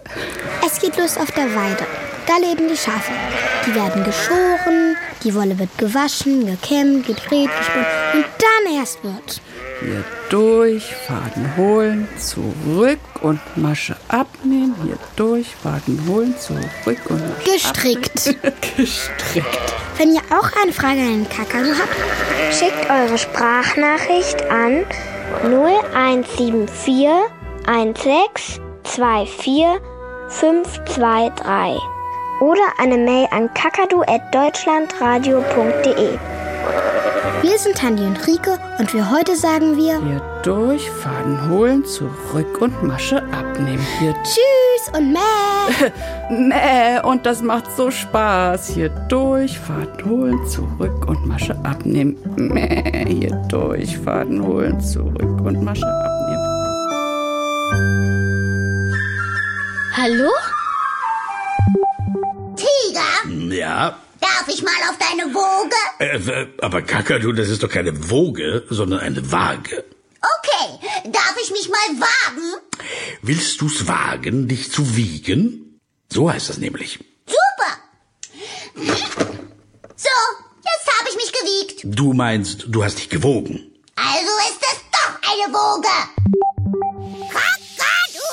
Es 0.65 0.81
geht 0.81 0.97
los 0.99 1.17
auf 1.17 1.31
der 1.33 1.47
Weide. 1.55 1.85
Da 2.27 2.37
leben 2.39 2.69
die 2.69 2.77
Schafe. 2.77 3.13
Die 3.67 3.75
werden 3.75 4.05
geschoren, 4.05 4.97
die 5.25 5.35
Wolle 5.35 5.59
wird 5.59 5.77
gewaschen, 5.79 6.47
gekämmt, 6.47 7.07
gedreht, 7.07 7.51
gesponnen 7.59 7.87
und 8.15 8.25
dann 8.39 8.75
erst 8.75 9.03
wird. 9.03 9.41
Hier 9.81 10.05
durch, 10.31 10.95
Faden 10.95 11.57
holen, 11.57 12.07
zurück 12.19 12.99
und 13.21 13.41
Masche 13.57 13.97
abnehmen. 14.09 14.75
Hier 14.85 14.97
durch, 15.17 15.49
Faden 15.55 16.03
holen, 16.09 16.35
zurück 16.39 16.99
und 17.09 17.21
Masche 17.21 17.51
Gestrickt. 17.53 18.29
abnehmen. 18.29 18.55
Gestrickt. 18.77 19.75
Wenn 19.99 20.15
ihr 20.15 20.23
auch 20.31 20.51
eine 20.63 20.73
Frage 20.73 21.01
an 21.01 21.25
den 21.25 21.29
Kakadu 21.29 21.71
habt, 21.71 21.97
Schickt 22.53 22.89
eure 22.89 23.19
Sprachnachricht 23.19 24.41
an 24.51 24.85
0174 25.43 27.09
16 27.67 28.63
24 28.85 29.65
523 30.29 31.83
oder 32.41 32.63
eine 32.79 32.99
Mail 32.99 33.27
an 33.31 33.49
kakadu@deutschlandradio.de. 33.55 36.19
wir 37.47 37.59
sind 37.59 37.77
Tandi 37.77 38.03
und 38.03 38.27
Rike 38.27 38.59
und 38.79 38.91
für 38.91 39.09
heute 39.11 39.37
sagen 39.37 39.77
wir 39.77 40.03
Hier 40.03 40.41
durch, 40.43 40.91
Faden 40.91 41.49
holen, 41.49 41.85
zurück 41.85 42.61
und 42.61 42.83
Masche 42.83 43.23
abnehmen. 43.33 43.87
Hier 44.01 44.15
Tschüss 44.25 44.99
und 44.99 45.13
Mäh. 45.13 45.91
Mäh, 46.31 47.01
und 47.05 47.25
das 47.25 47.43
macht 47.43 47.67
so 47.77 47.91
Spaß. 47.91 48.71
Hier 48.71 48.89
durch, 48.89 49.61
Faden 49.61 50.11
holen, 50.11 50.47
zurück 50.49 51.07
und 51.07 51.25
Masche 51.27 51.57
abnehmen. 51.63 52.17
Mäh, 52.37 53.05
hier 53.07 53.37
durch, 53.49 53.97
Faden 53.99 54.45
holen, 54.45 54.81
zurück 54.81 55.41
und 55.41 55.63
Masche 55.63 55.87
abnehmen. 55.87 56.47
Hallo? 59.97 60.31
Tiger, 62.57 63.55
Ja, 63.55 63.95
darf 64.47 64.55
ich 64.55 64.63
mal 64.63 64.73
auf 64.91 64.99
deine 64.99 65.35
Woge? 65.35 65.77
äh, 65.99 66.47
aber 66.63 66.83
Kakadu, 66.83 67.33
das 67.33 67.49
ist 67.49 67.63
doch 67.63 67.71
keine 67.71 68.11
Woge, 68.11 68.65
sondern 68.71 69.01
eine 69.01 69.33
Waage. 69.33 69.85
Okay, 70.21 71.11
darf 71.11 71.35
ich 71.43 71.51
mich 71.51 71.69
mal 71.69 72.01
wagen? 72.01 72.61
Willst 73.23 73.61
du's 73.61 73.87
wagen, 73.89 74.49
dich 74.49 74.71
zu 74.71 74.97
wiegen? 74.97 75.81
So 76.13 76.31
heißt 76.31 76.49
das 76.49 76.59
nämlich. 76.59 76.99
Super. 77.27 78.87
So, 79.97 80.09
jetzt 80.65 80.99
habe 80.99 81.09
ich 81.11 81.17
mich 81.17 81.33
gewiegt. 81.33 81.99
Du 81.99 82.13
meinst, 82.13 82.67
du 82.69 82.85
hast 82.85 82.99
dich 82.99 83.09
gewogen. 83.11 83.73
Also 83.97 84.33
ist 84.49 84.63
es 84.63 84.79
doch 84.93 85.33
eine 85.33 85.53
Woge. 85.53 85.89
Kakadu! 87.33 88.27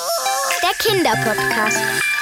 Der 0.61 0.73
Kinderpodcast. 0.77 2.12